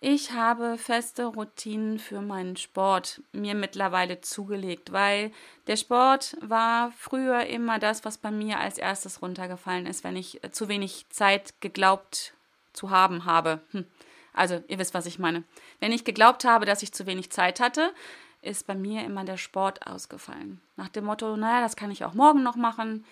Ich 0.00 0.32
habe 0.32 0.76
feste 0.76 1.24
Routinen 1.24 1.98
für 1.98 2.20
meinen 2.20 2.56
Sport 2.56 3.22
mir 3.32 3.54
mittlerweile 3.54 4.20
zugelegt, 4.20 4.92
weil 4.92 5.32
der 5.66 5.76
Sport 5.76 6.36
war 6.40 6.92
früher 6.92 7.46
immer 7.46 7.78
das, 7.78 8.04
was 8.04 8.18
bei 8.18 8.30
mir 8.30 8.60
als 8.60 8.76
erstes 8.76 9.22
runtergefallen 9.22 9.86
ist, 9.86 10.04
wenn 10.04 10.16
ich 10.16 10.40
zu 10.52 10.68
wenig 10.68 11.06
Zeit 11.08 11.54
geglaubt 11.60 12.34
zu 12.74 12.90
haben 12.90 13.24
habe. 13.24 13.60
Hm. 13.70 13.86
Also, 14.34 14.62
ihr 14.68 14.78
wisst, 14.78 14.94
was 14.94 15.06
ich 15.06 15.18
meine. 15.18 15.44
Wenn 15.80 15.92
ich 15.92 16.04
geglaubt 16.04 16.44
habe, 16.44 16.66
dass 16.66 16.82
ich 16.82 16.92
zu 16.92 17.06
wenig 17.06 17.30
Zeit 17.30 17.60
hatte, 17.60 17.94
ist 18.42 18.66
bei 18.66 18.74
mir 18.74 19.04
immer 19.04 19.24
der 19.24 19.36
Sport 19.36 19.86
ausgefallen. 19.86 20.60
Nach 20.76 20.88
dem 20.88 21.04
Motto, 21.04 21.36
naja, 21.36 21.62
das 21.62 21.76
kann 21.76 21.90
ich 21.90 22.04
auch 22.04 22.14
morgen 22.14 22.42
noch 22.42 22.56
machen. 22.56 23.04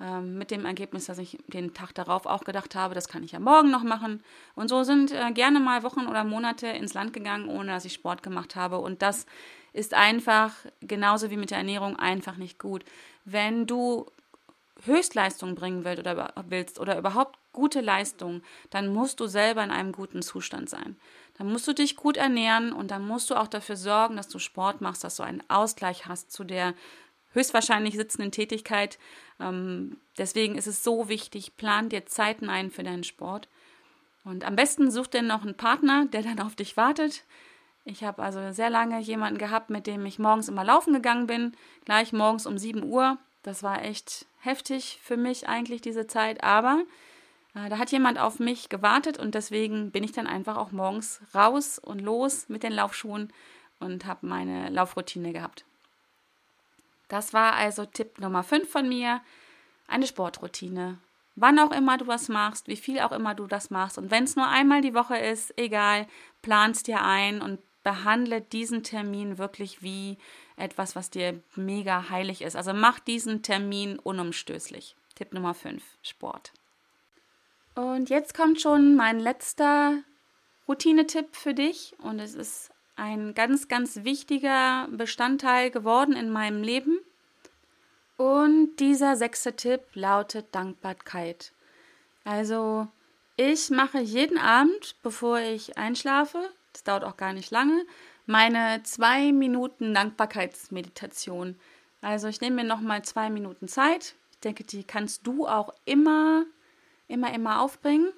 Ähm, 0.00 0.38
mit 0.38 0.50
dem 0.50 0.64
Ergebnis, 0.64 1.06
dass 1.06 1.18
ich 1.18 1.36
den 1.48 1.74
Tag 1.74 1.94
darauf 1.94 2.24
auch 2.24 2.44
gedacht 2.44 2.74
habe, 2.74 2.94
das 2.94 3.08
kann 3.08 3.22
ich 3.22 3.32
ja 3.32 3.38
morgen 3.38 3.70
noch 3.70 3.82
machen. 3.82 4.24
Und 4.54 4.68
so 4.68 4.82
sind 4.82 5.12
äh, 5.12 5.30
gerne 5.32 5.60
mal 5.60 5.82
Wochen 5.82 6.06
oder 6.06 6.24
Monate 6.24 6.68
ins 6.68 6.94
Land 6.94 7.12
gegangen, 7.12 7.48
ohne 7.48 7.72
dass 7.72 7.84
ich 7.84 7.92
Sport 7.92 8.22
gemacht 8.22 8.56
habe. 8.56 8.78
Und 8.78 9.02
das 9.02 9.26
ist 9.74 9.92
einfach, 9.92 10.54
genauso 10.80 11.30
wie 11.30 11.36
mit 11.36 11.50
der 11.50 11.58
Ernährung, 11.58 11.96
einfach 11.96 12.38
nicht 12.38 12.58
gut. 12.58 12.82
Wenn 13.26 13.66
du 13.66 14.06
Höchstleistung 14.84 15.54
bringen 15.54 15.84
willst 15.84 16.00
oder, 16.00 16.32
willst 16.48 16.80
oder 16.80 16.96
überhaupt 16.96 17.38
gute 17.52 17.82
Leistung, 17.82 18.42
dann 18.70 18.94
musst 18.94 19.20
du 19.20 19.26
selber 19.26 19.62
in 19.62 19.70
einem 19.70 19.92
guten 19.92 20.22
Zustand 20.22 20.70
sein. 20.70 20.96
Dann 21.36 21.52
musst 21.52 21.68
du 21.68 21.74
dich 21.74 21.96
gut 21.96 22.16
ernähren 22.16 22.72
und 22.72 22.90
dann 22.90 23.06
musst 23.06 23.28
du 23.28 23.34
auch 23.34 23.48
dafür 23.48 23.76
sorgen, 23.76 24.16
dass 24.16 24.28
du 24.28 24.38
Sport 24.38 24.80
machst, 24.80 25.04
dass 25.04 25.16
du 25.16 25.22
einen 25.22 25.42
Ausgleich 25.48 26.06
hast 26.06 26.32
zu 26.32 26.44
der 26.44 26.72
höchstwahrscheinlich 27.32 27.96
sitzenden 27.96 28.32
Tätigkeit. 28.32 28.98
Ähm, 29.38 29.98
deswegen 30.18 30.56
ist 30.56 30.66
es 30.66 30.84
so 30.84 31.08
wichtig, 31.08 31.56
plan 31.56 31.88
dir 31.88 32.06
Zeiten 32.06 32.48
ein 32.48 32.70
für 32.70 32.82
deinen 32.82 33.04
Sport. 33.04 33.48
Und 34.24 34.44
am 34.44 34.56
besten 34.56 34.90
such 34.90 35.06
dir 35.08 35.22
noch 35.22 35.42
einen 35.42 35.56
Partner, 35.56 36.06
der 36.06 36.22
dann 36.22 36.40
auf 36.40 36.54
dich 36.54 36.76
wartet. 36.76 37.24
Ich 37.84 38.04
habe 38.04 38.22
also 38.22 38.52
sehr 38.52 38.70
lange 38.70 39.00
jemanden 39.00 39.38
gehabt, 39.38 39.70
mit 39.70 39.86
dem 39.86 40.04
ich 40.04 40.18
morgens 40.18 40.48
immer 40.48 40.64
laufen 40.64 40.92
gegangen 40.92 41.26
bin, 41.26 41.56
gleich 41.84 42.12
morgens 42.12 42.46
um 42.46 42.58
7 42.58 42.82
Uhr. 42.82 43.16
Das 43.42 43.62
war 43.62 43.82
echt 43.82 44.26
heftig 44.40 44.98
für 45.02 45.16
mich 45.16 45.48
eigentlich 45.48 45.80
diese 45.80 46.06
Zeit, 46.06 46.44
aber 46.44 46.82
äh, 47.54 47.68
da 47.70 47.78
hat 47.78 47.90
jemand 47.90 48.18
auf 48.18 48.38
mich 48.38 48.68
gewartet 48.68 49.18
und 49.18 49.34
deswegen 49.34 49.90
bin 49.90 50.04
ich 50.04 50.12
dann 50.12 50.26
einfach 50.26 50.56
auch 50.56 50.72
morgens 50.72 51.20
raus 51.34 51.78
und 51.78 52.00
los 52.00 52.48
mit 52.48 52.62
den 52.62 52.72
Laufschuhen 52.72 53.32
und 53.78 54.04
habe 54.04 54.26
meine 54.26 54.68
Laufroutine 54.68 55.32
gehabt. 55.32 55.64
Das 57.10 57.34
war 57.34 57.54
also 57.54 57.84
Tipp 57.84 58.20
Nummer 58.20 58.42
5 58.42 58.70
von 58.70 58.88
mir. 58.88 59.20
Eine 59.88 60.06
Sportroutine. 60.06 60.98
Wann 61.34 61.58
auch 61.58 61.72
immer 61.72 61.98
du 61.98 62.06
was 62.06 62.28
machst, 62.28 62.68
wie 62.68 62.76
viel 62.76 63.00
auch 63.00 63.12
immer 63.12 63.34
du 63.34 63.46
das 63.46 63.70
machst. 63.70 63.98
Und 63.98 64.10
wenn 64.10 64.24
es 64.24 64.36
nur 64.36 64.46
einmal 64.46 64.80
die 64.80 64.94
Woche 64.94 65.18
ist, 65.18 65.52
egal, 65.58 66.06
planst 66.40 66.86
dir 66.86 67.02
ein 67.02 67.42
und 67.42 67.58
behandle 67.82 68.40
diesen 68.40 68.84
Termin 68.84 69.38
wirklich 69.38 69.82
wie 69.82 70.18
etwas, 70.56 70.94
was 70.94 71.10
dir 71.10 71.42
mega 71.56 72.10
heilig 72.10 72.42
ist. 72.42 72.54
Also 72.54 72.72
mach 72.72 73.00
diesen 73.00 73.42
Termin 73.42 73.98
unumstößlich. 73.98 74.94
Tipp 75.16 75.32
Nummer 75.32 75.54
5, 75.54 75.82
Sport. 76.02 76.52
Und 77.74 78.08
jetzt 78.08 78.34
kommt 78.34 78.60
schon 78.60 78.94
mein 78.94 79.18
letzter 79.18 79.98
Routinetipp 80.68 81.34
für 81.34 81.54
dich 81.54 81.94
und 81.98 82.20
es 82.20 82.34
ist 82.34 82.69
ein 83.00 83.32
ganz, 83.34 83.66
ganz 83.66 84.04
wichtiger 84.04 84.86
Bestandteil 84.90 85.70
geworden 85.70 86.14
in 86.14 86.30
meinem 86.30 86.62
Leben. 86.62 86.98
Und 88.18 88.76
dieser 88.76 89.16
sechste 89.16 89.56
Tipp 89.56 89.80
lautet 89.94 90.54
Dankbarkeit. 90.54 91.52
Also 92.24 92.86
ich 93.36 93.70
mache 93.70 94.00
jeden 94.00 94.36
Abend, 94.36 94.96
bevor 95.02 95.38
ich 95.38 95.78
einschlafe, 95.78 96.38
das 96.74 96.84
dauert 96.84 97.04
auch 97.04 97.16
gar 97.16 97.32
nicht 97.32 97.50
lange, 97.50 97.86
meine 98.26 98.82
zwei 98.82 99.32
Minuten 99.32 99.94
Dankbarkeitsmeditation. 99.94 101.56
Also 102.02 102.28
ich 102.28 102.42
nehme 102.42 102.56
mir 102.56 102.68
nochmal 102.68 103.02
zwei 103.02 103.30
Minuten 103.30 103.66
Zeit. 103.66 104.14
Ich 104.32 104.40
denke, 104.40 104.64
die 104.64 104.84
kannst 104.84 105.26
du 105.26 105.46
auch 105.46 105.72
immer, 105.86 106.44
immer, 107.08 107.32
immer 107.32 107.62
aufbringen. 107.62 108.12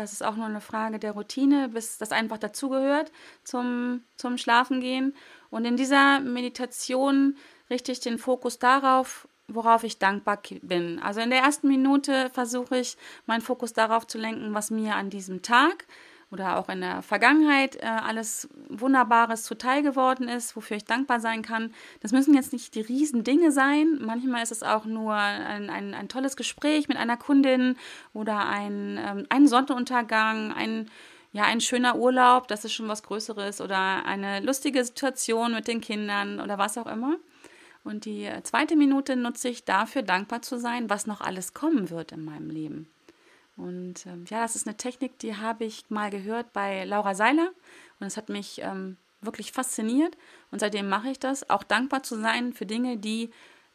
Das 0.00 0.14
ist 0.14 0.24
auch 0.24 0.34
nur 0.34 0.46
eine 0.46 0.62
Frage 0.62 0.98
der 0.98 1.12
Routine, 1.12 1.68
bis 1.68 1.98
das 1.98 2.10
einfach 2.10 2.38
dazugehört 2.38 3.12
zum, 3.44 4.02
zum 4.16 4.38
Schlafengehen. 4.38 5.14
Und 5.50 5.66
in 5.66 5.76
dieser 5.76 6.20
Meditation 6.20 7.36
richte 7.68 7.92
ich 7.92 8.00
den 8.00 8.16
Fokus 8.16 8.58
darauf, 8.58 9.28
worauf 9.46 9.84
ich 9.84 9.98
dankbar 9.98 10.40
bin. 10.62 11.00
Also 11.00 11.20
in 11.20 11.28
der 11.28 11.40
ersten 11.40 11.68
Minute 11.68 12.30
versuche 12.30 12.78
ich, 12.78 12.96
meinen 13.26 13.42
Fokus 13.42 13.74
darauf 13.74 14.06
zu 14.06 14.16
lenken, 14.16 14.54
was 14.54 14.70
mir 14.70 14.94
an 14.94 15.10
diesem 15.10 15.42
Tag 15.42 15.84
oder 16.30 16.58
auch 16.58 16.68
in 16.68 16.80
der 16.80 17.02
Vergangenheit 17.02 17.76
äh, 17.76 17.86
alles 17.86 18.48
Wunderbares 18.68 19.42
zuteil 19.42 19.82
geworden 19.82 20.28
ist, 20.28 20.54
wofür 20.54 20.76
ich 20.76 20.84
dankbar 20.84 21.20
sein 21.20 21.42
kann. 21.42 21.74
Das 22.00 22.12
müssen 22.12 22.34
jetzt 22.34 22.52
nicht 22.52 22.74
die 22.74 22.80
Riesendinge 22.80 23.50
sein. 23.50 23.98
Manchmal 24.00 24.42
ist 24.42 24.52
es 24.52 24.62
auch 24.62 24.84
nur 24.84 25.14
ein, 25.14 25.70
ein, 25.70 25.94
ein 25.94 26.08
tolles 26.08 26.36
Gespräch 26.36 26.88
mit 26.88 26.96
einer 26.96 27.16
Kundin 27.16 27.76
oder 28.12 28.48
ein, 28.48 28.98
ähm, 28.98 29.26
ein 29.28 29.46
Sonnenuntergang, 29.48 30.52
ein 30.52 30.90
ja, 31.32 31.44
ein 31.44 31.60
schöner 31.60 31.96
Urlaub, 31.96 32.48
das 32.48 32.64
ist 32.64 32.72
schon 32.72 32.88
was 32.88 33.04
Größeres 33.04 33.60
oder 33.60 34.04
eine 34.04 34.40
lustige 34.40 34.84
Situation 34.84 35.52
mit 35.52 35.68
den 35.68 35.80
Kindern 35.80 36.40
oder 36.40 36.58
was 36.58 36.76
auch 36.76 36.86
immer. 36.86 37.18
Und 37.84 38.04
die 38.04 38.28
zweite 38.42 38.76
Minute 38.76 39.16
nutze 39.16 39.48
ich 39.48 39.64
dafür, 39.64 40.02
dankbar 40.02 40.42
zu 40.42 40.58
sein, 40.58 40.90
was 40.90 41.06
noch 41.06 41.20
alles 41.20 41.54
kommen 41.54 41.88
wird 41.90 42.12
in 42.12 42.24
meinem 42.24 42.50
Leben. 42.50 42.88
Und 43.60 44.06
ähm, 44.06 44.24
ja, 44.28 44.40
das 44.40 44.56
ist 44.56 44.66
eine 44.66 44.76
Technik, 44.76 45.18
die 45.18 45.36
habe 45.36 45.64
ich 45.64 45.84
mal 45.90 46.10
gehört 46.10 46.52
bei 46.52 46.84
Laura 46.84 47.14
Seiler. 47.14 47.50
Und 47.98 48.06
es 48.06 48.16
hat 48.16 48.28
mich 48.28 48.60
ähm, 48.62 48.96
wirklich 49.20 49.52
fasziniert. 49.52 50.16
Und 50.50 50.60
seitdem 50.60 50.88
mache 50.88 51.10
ich 51.10 51.18
das, 51.18 51.48
auch 51.50 51.62
dankbar 51.62 52.02
zu 52.02 52.18
sein 52.20 52.52
für 52.52 52.66
Dinge, 52.66 52.96
die 52.96 53.30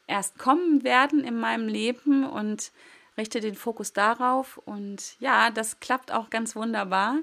erst 0.08 0.38
kommen 0.38 0.84
werden 0.84 1.24
in 1.24 1.40
meinem 1.40 1.68
Leben 1.68 2.24
und 2.26 2.72
richte 3.18 3.40
den 3.40 3.56
Fokus 3.56 3.94
darauf. 3.94 4.58
Und 4.58 5.20
ja, 5.20 5.52
das 5.52 5.80
klappt 5.80 6.12
auch 6.12 6.30
ganz 6.30 6.56
wunderbar. 6.56 7.20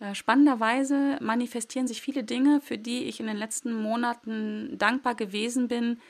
Äh, 0.00 0.14
spannenderweise 0.14 1.18
manifestieren 1.20 1.86
sich 1.86 2.00
viele 2.00 2.24
Dinge, 2.24 2.60
für 2.60 2.78
die 2.78 3.04
ich 3.04 3.20
in 3.20 3.26
den 3.26 3.36
letzten 3.36 3.72
Monaten 3.72 4.76
dankbar 4.78 5.14
gewesen 5.14 5.68
bin, 5.68 6.00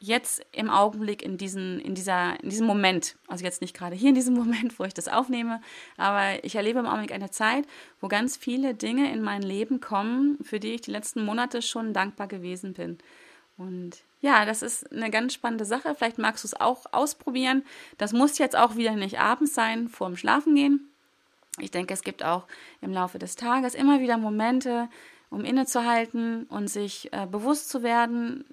jetzt 0.00 0.44
im 0.52 0.70
Augenblick 0.70 1.22
in, 1.22 1.38
diesen, 1.38 1.80
in, 1.80 1.94
dieser, 1.94 2.40
in 2.42 2.50
diesem 2.50 2.66
Moment, 2.66 3.16
also 3.26 3.44
jetzt 3.44 3.60
nicht 3.60 3.76
gerade 3.76 3.96
hier 3.96 4.10
in 4.10 4.14
diesem 4.14 4.34
Moment, 4.36 4.78
wo 4.78 4.84
ich 4.84 4.94
das 4.94 5.08
aufnehme, 5.08 5.60
aber 5.96 6.44
ich 6.44 6.54
erlebe 6.54 6.78
im 6.78 6.86
Augenblick 6.86 7.12
eine 7.12 7.30
Zeit, 7.30 7.66
wo 8.00 8.08
ganz 8.08 8.36
viele 8.36 8.74
Dinge 8.74 9.12
in 9.12 9.22
mein 9.22 9.42
Leben 9.42 9.80
kommen, 9.80 10.38
für 10.42 10.60
die 10.60 10.74
ich 10.74 10.82
die 10.82 10.92
letzten 10.92 11.24
Monate 11.24 11.62
schon 11.62 11.92
dankbar 11.92 12.28
gewesen 12.28 12.74
bin. 12.74 12.98
Und 13.56 13.98
ja, 14.20 14.44
das 14.44 14.62
ist 14.62 14.90
eine 14.92 15.10
ganz 15.10 15.34
spannende 15.34 15.64
Sache. 15.64 15.94
Vielleicht 15.94 16.18
magst 16.18 16.44
du 16.44 16.48
es 16.48 16.54
auch 16.54 16.86
ausprobieren. 16.92 17.64
Das 17.98 18.12
muss 18.12 18.38
jetzt 18.38 18.56
auch 18.56 18.76
wieder 18.76 18.94
nicht 18.94 19.18
abends 19.18 19.54
sein, 19.54 19.88
vor 19.88 20.08
dem 20.08 20.16
Schlafengehen. 20.16 20.88
Ich 21.58 21.72
denke, 21.72 21.92
es 21.92 22.02
gibt 22.02 22.24
auch 22.24 22.46
im 22.80 22.92
Laufe 22.92 23.18
des 23.18 23.34
Tages 23.34 23.74
immer 23.74 24.00
wieder 24.00 24.16
Momente, 24.16 24.88
um 25.28 25.44
innezuhalten 25.44 26.44
und 26.44 26.68
sich 26.68 27.12
äh, 27.12 27.26
bewusst 27.26 27.68
zu 27.68 27.82
werden, 27.82 28.44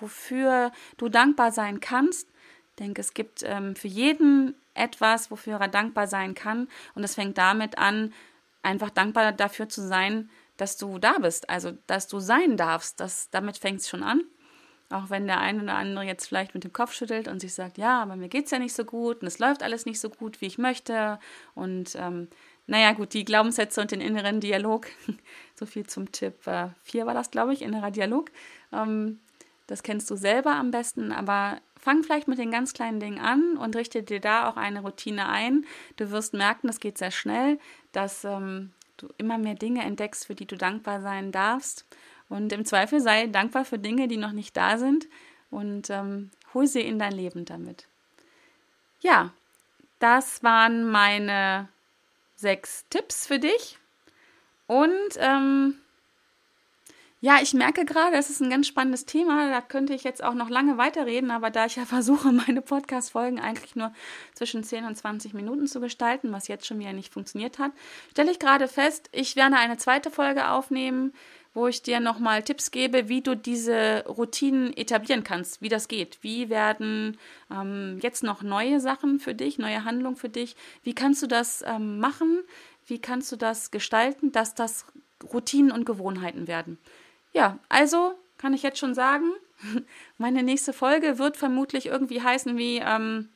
wofür 0.00 0.72
du 0.96 1.08
dankbar 1.08 1.52
sein 1.52 1.80
kannst. 1.80 2.28
Ich 2.70 2.76
denke, 2.76 3.00
es 3.00 3.14
gibt 3.14 3.42
ähm, 3.44 3.76
für 3.76 3.88
jeden 3.88 4.54
etwas, 4.74 5.30
wofür 5.30 5.60
er 5.60 5.68
dankbar 5.68 6.06
sein 6.06 6.34
kann. 6.34 6.68
Und 6.94 7.04
es 7.04 7.14
fängt 7.14 7.38
damit 7.38 7.78
an, 7.78 8.12
einfach 8.62 8.90
dankbar 8.90 9.32
dafür 9.32 9.68
zu 9.68 9.86
sein, 9.86 10.30
dass 10.56 10.76
du 10.76 10.98
da 10.98 11.18
bist, 11.18 11.50
also 11.50 11.72
dass 11.86 12.08
du 12.08 12.20
sein 12.20 12.56
darfst. 12.56 13.00
Das, 13.00 13.30
damit 13.30 13.58
fängt 13.58 13.80
es 13.80 13.88
schon 13.88 14.02
an. 14.02 14.22
Auch 14.90 15.08
wenn 15.08 15.26
der 15.26 15.40
eine 15.40 15.62
oder 15.62 15.74
andere 15.74 16.04
jetzt 16.04 16.26
vielleicht 16.26 16.54
mit 16.54 16.64
dem 16.64 16.72
Kopf 16.72 16.92
schüttelt 16.92 17.26
und 17.26 17.40
sich 17.40 17.54
sagt, 17.54 17.78
ja, 17.78 18.02
aber 18.02 18.14
mir 18.14 18.28
geht 18.28 18.44
es 18.44 18.50
ja 18.50 18.58
nicht 18.58 18.74
so 18.74 18.84
gut 18.84 19.22
und 19.22 19.26
es 19.26 19.38
läuft 19.38 19.62
alles 19.62 19.86
nicht 19.86 19.98
so 19.98 20.10
gut, 20.10 20.40
wie 20.40 20.46
ich 20.46 20.58
möchte. 20.58 21.18
Und 21.54 21.94
ähm, 21.96 22.28
naja, 22.66 22.92
gut, 22.92 23.14
die 23.14 23.24
Glaubenssätze 23.24 23.80
und 23.80 23.90
den 23.90 24.02
inneren 24.02 24.40
Dialog. 24.40 24.86
so 25.54 25.66
viel 25.66 25.86
zum 25.86 26.12
Tipp 26.12 26.34
4 26.44 26.74
äh, 27.02 27.06
war 27.06 27.14
das, 27.14 27.30
glaube 27.30 27.54
ich, 27.54 27.62
innerer 27.62 27.90
Dialog. 27.90 28.30
Ähm, 28.70 29.20
das 29.66 29.82
kennst 29.82 30.10
du 30.10 30.16
selber 30.16 30.54
am 30.54 30.70
besten, 30.70 31.12
aber 31.12 31.60
fang 31.78 32.02
vielleicht 32.02 32.28
mit 32.28 32.38
den 32.38 32.50
ganz 32.50 32.72
kleinen 32.72 33.00
Dingen 33.00 33.18
an 33.18 33.56
und 33.56 33.76
richte 33.76 34.02
dir 34.02 34.20
da 34.20 34.48
auch 34.48 34.56
eine 34.56 34.80
Routine 34.82 35.28
ein. 35.28 35.66
Du 35.96 36.10
wirst 36.10 36.34
merken, 36.34 36.66
das 36.66 36.80
geht 36.80 36.98
sehr 36.98 37.10
schnell, 37.10 37.58
dass 37.92 38.24
ähm, 38.24 38.72
du 38.96 39.08
immer 39.18 39.38
mehr 39.38 39.54
Dinge 39.54 39.82
entdeckst, 39.82 40.26
für 40.26 40.34
die 40.34 40.46
du 40.46 40.56
dankbar 40.56 41.00
sein 41.00 41.32
darfst. 41.32 41.86
Und 42.28 42.52
im 42.52 42.64
Zweifel 42.64 43.00
sei 43.00 43.26
dankbar 43.26 43.64
für 43.64 43.78
Dinge, 43.78 44.08
die 44.08 44.16
noch 44.16 44.32
nicht 44.32 44.56
da 44.56 44.78
sind 44.78 45.08
und 45.50 45.90
ähm, 45.90 46.30
hol 46.54 46.66
sie 46.66 46.80
in 46.80 46.98
dein 46.98 47.12
Leben 47.12 47.44
damit. 47.44 47.86
Ja, 49.00 49.32
das 49.98 50.42
waren 50.42 50.84
meine 50.90 51.68
sechs 52.36 52.86
Tipps 52.90 53.26
für 53.26 53.38
dich. 53.38 53.78
Und 54.66 55.16
ähm, 55.18 55.76
ja, 57.24 57.38
ich 57.40 57.54
merke 57.54 57.84
gerade, 57.84 58.16
es 58.16 58.30
ist 58.30 58.40
ein 58.40 58.50
ganz 58.50 58.66
spannendes 58.66 59.06
Thema. 59.06 59.48
Da 59.48 59.60
könnte 59.60 59.94
ich 59.94 60.02
jetzt 60.02 60.24
auch 60.24 60.34
noch 60.34 60.50
lange 60.50 60.76
weiterreden, 60.76 61.30
aber 61.30 61.50
da 61.50 61.66
ich 61.66 61.76
ja 61.76 61.86
versuche, 61.86 62.32
meine 62.32 62.62
Podcast-Folgen 62.62 63.38
eigentlich 63.38 63.76
nur 63.76 63.92
zwischen 64.34 64.64
10 64.64 64.84
und 64.86 64.96
20 64.96 65.32
Minuten 65.32 65.68
zu 65.68 65.80
gestalten, 65.80 66.32
was 66.32 66.48
jetzt 66.48 66.66
schon 66.66 66.80
wieder 66.80 66.92
nicht 66.92 67.12
funktioniert 67.12 67.60
hat, 67.60 67.70
stelle 68.10 68.32
ich 68.32 68.40
gerade 68.40 68.66
fest, 68.66 69.08
ich 69.12 69.36
werde 69.36 69.56
eine 69.56 69.76
zweite 69.76 70.10
Folge 70.10 70.48
aufnehmen, 70.48 71.14
wo 71.54 71.68
ich 71.68 71.82
dir 71.82 72.00
nochmal 72.00 72.42
Tipps 72.42 72.72
gebe, 72.72 73.08
wie 73.08 73.20
du 73.20 73.36
diese 73.36 74.04
Routinen 74.08 74.76
etablieren 74.76 75.22
kannst, 75.22 75.62
wie 75.62 75.68
das 75.68 75.86
geht. 75.86 76.18
Wie 76.22 76.50
werden 76.50 77.18
ähm, 77.52 78.00
jetzt 78.02 78.24
noch 78.24 78.42
neue 78.42 78.80
Sachen 78.80 79.20
für 79.20 79.34
dich, 79.34 79.58
neue 79.58 79.84
Handlungen 79.84 80.16
für 80.16 80.28
dich? 80.28 80.56
Wie 80.82 80.94
kannst 80.94 81.22
du 81.22 81.28
das 81.28 81.62
ähm, 81.64 82.00
machen? 82.00 82.40
Wie 82.84 82.98
kannst 82.98 83.30
du 83.30 83.36
das 83.36 83.70
gestalten, 83.70 84.32
dass 84.32 84.56
das 84.56 84.86
Routinen 85.32 85.70
und 85.70 85.86
Gewohnheiten 85.86 86.48
werden? 86.48 86.78
Ja, 87.32 87.58
also 87.68 88.14
kann 88.38 88.54
ich 88.54 88.62
jetzt 88.62 88.78
schon 88.78 88.94
sagen, 88.94 89.30
meine 90.18 90.42
nächste 90.42 90.72
Folge 90.72 91.18
wird 91.18 91.36
vermutlich 91.36 91.86
irgendwie 91.86 92.22
heißen 92.22 92.56
wie, 92.58 92.78
ähm, 92.78 93.28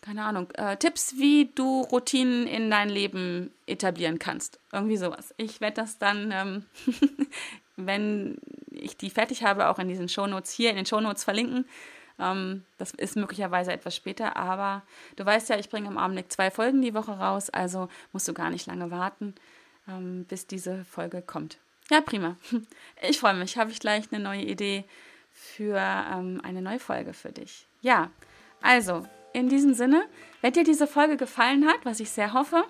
keine 0.00 0.24
Ahnung, 0.24 0.50
äh, 0.54 0.76
Tipps, 0.76 1.14
wie 1.16 1.50
du 1.54 1.82
Routinen 1.82 2.46
in 2.46 2.70
dein 2.70 2.88
Leben 2.88 3.52
etablieren 3.66 4.18
kannst. 4.18 4.58
Irgendwie 4.72 4.96
sowas. 4.96 5.32
Ich 5.36 5.60
werde 5.60 5.76
das 5.76 5.98
dann, 5.98 6.32
ähm, 6.32 6.64
wenn 7.76 8.36
ich 8.70 8.96
die 8.96 9.10
fertig 9.10 9.44
habe, 9.44 9.68
auch 9.68 9.78
in 9.78 9.88
diesen 9.88 10.08
Shownotes 10.08 10.52
hier 10.52 10.70
in 10.70 10.76
den 10.76 10.86
Shownotes 10.86 11.24
verlinken. 11.24 11.64
Ähm, 12.18 12.64
das 12.78 12.92
ist 12.92 13.16
möglicherweise 13.16 13.72
etwas 13.72 13.94
später, 13.96 14.36
aber 14.36 14.82
du 15.16 15.24
weißt 15.24 15.48
ja, 15.48 15.58
ich 15.58 15.70
bringe 15.70 15.88
im 15.88 15.98
Augenblick 15.98 16.32
zwei 16.32 16.50
Folgen 16.50 16.82
die 16.82 16.94
Woche 16.94 17.12
raus, 17.12 17.48
also 17.50 17.88
musst 18.12 18.28
du 18.28 18.34
gar 18.34 18.50
nicht 18.50 18.66
lange 18.66 18.90
warten, 18.90 19.34
ähm, 19.88 20.24
bis 20.28 20.46
diese 20.46 20.84
Folge 20.84 21.22
kommt. 21.22 21.58
Ja, 21.90 22.00
prima. 22.00 22.36
Ich 23.08 23.18
freue 23.18 23.34
mich. 23.34 23.56
Habe 23.56 23.72
ich 23.72 23.80
gleich 23.80 24.12
eine 24.12 24.22
neue 24.22 24.42
Idee 24.42 24.84
für 25.32 25.76
ähm, 25.76 26.40
eine 26.44 26.62
neue 26.62 26.78
Folge 26.78 27.12
für 27.12 27.32
dich. 27.32 27.66
Ja, 27.80 28.10
also 28.60 29.04
in 29.32 29.48
diesem 29.48 29.74
Sinne, 29.74 30.04
wenn 30.40 30.52
dir 30.52 30.62
diese 30.62 30.86
Folge 30.86 31.16
gefallen 31.16 31.66
hat, 31.66 31.84
was 31.84 31.98
ich 31.98 32.10
sehr 32.10 32.32
hoffe, 32.32 32.64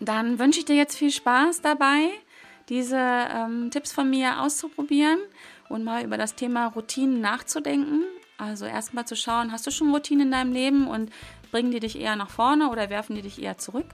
dann 0.00 0.38
wünsche 0.38 0.58
ich 0.58 0.66
dir 0.66 0.76
jetzt 0.76 0.96
viel 0.96 1.10
Spaß 1.10 1.62
dabei, 1.62 2.10
diese 2.68 2.98
ähm, 2.98 3.70
Tipps 3.70 3.92
von 3.92 4.10
mir 4.10 4.40
auszuprobieren 4.40 5.20
und 5.68 5.84
mal 5.84 6.04
über 6.04 6.18
das 6.18 6.34
Thema 6.34 6.66
Routinen 6.66 7.20
nachzudenken. 7.20 8.04
Also 8.36 8.66
erstmal 8.66 9.06
zu 9.06 9.16
schauen, 9.16 9.52
hast 9.52 9.66
du 9.66 9.70
schon 9.70 9.90
Routinen 9.90 10.26
in 10.26 10.32
deinem 10.32 10.52
Leben 10.52 10.86
und 10.86 11.10
bringen 11.50 11.70
die 11.70 11.80
dich 11.80 11.98
eher 11.98 12.16
nach 12.16 12.28
vorne 12.28 12.68
oder 12.68 12.90
werfen 12.90 13.16
die 13.16 13.22
dich 13.22 13.40
eher 13.40 13.56
zurück? 13.56 13.86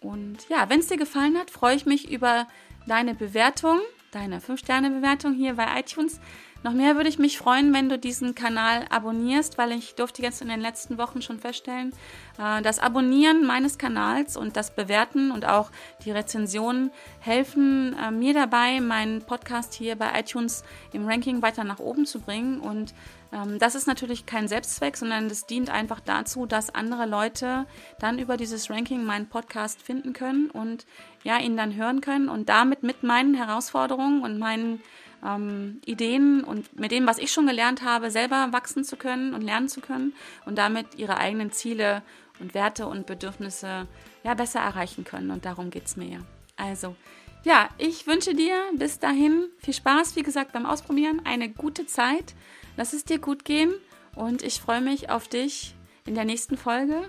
Und 0.00 0.48
ja, 0.48 0.68
wenn 0.70 0.80
es 0.80 0.86
dir 0.86 0.96
gefallen 0.96 1.36
hat, 1.38 1.50
freue 1.50 1.76
ich 1.76 1.86
mich 1.86 2.10
über 2.10 2.46
deine 2.86 3.14
Bewertung, 3.14 3.80
deine 4.10 4.40
5-Sterne-Bewertung 4.40 5.34
hier 5.34 5.54
bei 5.54 5.80
iTunes. 5.80 6.20
Noch 6.64 6.72
mehr 6.72 6.96
würde 6.96 7.10
ich 7.10 7.18
mich 7.18 7.36
freuen, 7.36 7.74
wenn 7.74 7.90
du 7.90 7.98
diesen 7.98 8.34
Kanal 8.34 8.86
abonnierst, 8.88 9.58
weil 9.58 9.70
ich 9.72 9.96
durfte 9.96 10.22
jetzt 10.22 10.40
in 10.40 10.48
den 10.48 10.62
letzten 10.62 10.96
Wochen 10.96 11.20
schon 11.20 11.38
feststellen, 11.38 11.92
äh, 12.38 12.62
das 12.62 12.78
Abonnieren 12.78 13.46
meines 13.46 13.76
Kanals 13.76 14.34
und 14.34 14.56
das 14.56 14.74
Bewerten 14.74 15.30
und 15.30 15.44
auch 15.44 15.70
die 16.06 16.10
Rezensionen 16.10 16.90
helfen 17.20 17.94
äh, 18.02 18.10
mir 18.10 18.32
dabei, 18.32 18.80
meinen 18.80 19.20
Podcast 19.20 19.74
hier 19.74 19.94
bei 19.96 20.18
iTunes 20.18 20.64
im 20.94 21.06
Ranking 21.06 21.42
weiter 21.42 21.64
nach 21.64 21.80
oben 21.80 22.06
zu 22.06 22.18
bringen. 22.18 22.60
Und 22.60 22.94
ähm, 23.30 23.58
das 23.58 23.74
ist 23.74 23.86
natürlich 23.86 24.24
kein 24.24 24.48
Selbstzweck, 24.48 24.96
sondern 24.96 25.28
das 25.28 25.44
dient 25.44 25.68
einfach 25.68 26.00
dazu, 26.00 26.46
dass 26.46 26.74
andere 26.74 27.04
Leute 27.04 27.66
dann 27.98 28.18
über 28.18 28.38
dieses 28.38 28.70
Ranking 28.70 29.04
meinen 29.04 29.28
Podcast 29.28 29.82
finden 29.82 30.14
können 30.14 30.48
und 30.48 30.86
ja, 31.24 31.36
ihn 31.36 31.58
dann 31.58 31.74
hören 31.74 32.00
können 32.00 32.30
und 32.30 32.48
damit 32.48 32.82
mit 32.82 33.02
meinen 33.02 33.34
Herausforderungen 33.34 34.22
und 34.22 34.38
meinen 34.38 34.80
ähm, 35.24 35.80
Ideen 35.84 36.44
und 36.44 36.78
mit 36.78 36.92
dem, 36.92 37.06
was 37.06 37.18
ich 37.18 37.32
schon 37.32 37.46
gelernt 37.46 37.82
habe, 37.82 38.10
selber 38.10 38.48
wachsen 38.52 38.84
zu 38.84 38.96
können 38.96 39.34
und 39.34 39.42
lernen 39.42 39.68
zu 39.68 39.80
können 39.80 40.14
und 40.46 40.56
damit 40.58 40.96
ihre 40.96 41.16
eigenen 41.16 41.52
Ziele 41.52 42.02
und 42.40 42.54
Werte 42.54 42.86
und 42.86 43.06
Bedürfnisse 43.06 43.86
ja 44.22 44.34
besser 44.34 44.60
erreichen 44.60 45.04
können. 45.04 45.30
Und 45.30 45.44
darum 45.44 45.70
geht 45.70 45.86
es 45.86 45.96
mir 45.96 46.06
ja. 46.06 46.18
Also, 46.56 46.96
ja, 47.44 47.68
ich 47.78 48.06
wünsche 48.06 48.34
dir 48.34 48.54
bis 48.74 48.98
dahin 48.98 49.46
viel 49.58 49.74
Spaß, 49.74 50.16
wie 50.16 50.22
gesagt, 50.22 50.52
beim 50.52 50.66
Ausprobieren, 50.66 51.20
eine 51.24 51.48
gute 51.48 51.86
Zeit. 51.86 52.34
Lass 52.76 52.92
es 52.92 53.04
dir 53.04 53.18
gut 53.18 53.44
gehen 53.44 53.72
und 54.14 54.42
ich 54.42 54.60
freue 54.60 54.80
mich 54.80 55.10
auf 55.10 55.28
dich 55.28 55.74
in 56.06 56.14
der 56.14 56.24
nächsten 56.24 56.56
Folge, 56.56 57.02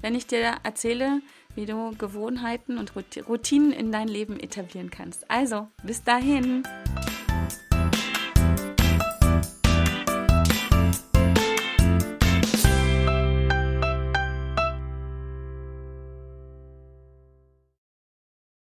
wenn 0.00 0.14
ich 0.14 0.26
dir 0.26 0.56
erzähle, 0.62 1.20
wie 1.54 1.66
du 1.66 1.94
Gewohnheiten 1.96 2.78
und 2.78 2.92
Routinen 3.28 3.72
in 3.72 3.90
dein 3.90 4.08
Leben 4.08 4.38
etablieren 4.38 4.90
kannst. 4.90 5.30
Also, 5.30 5.68
bis 5.82 6.04
dahin. 6.04 6.62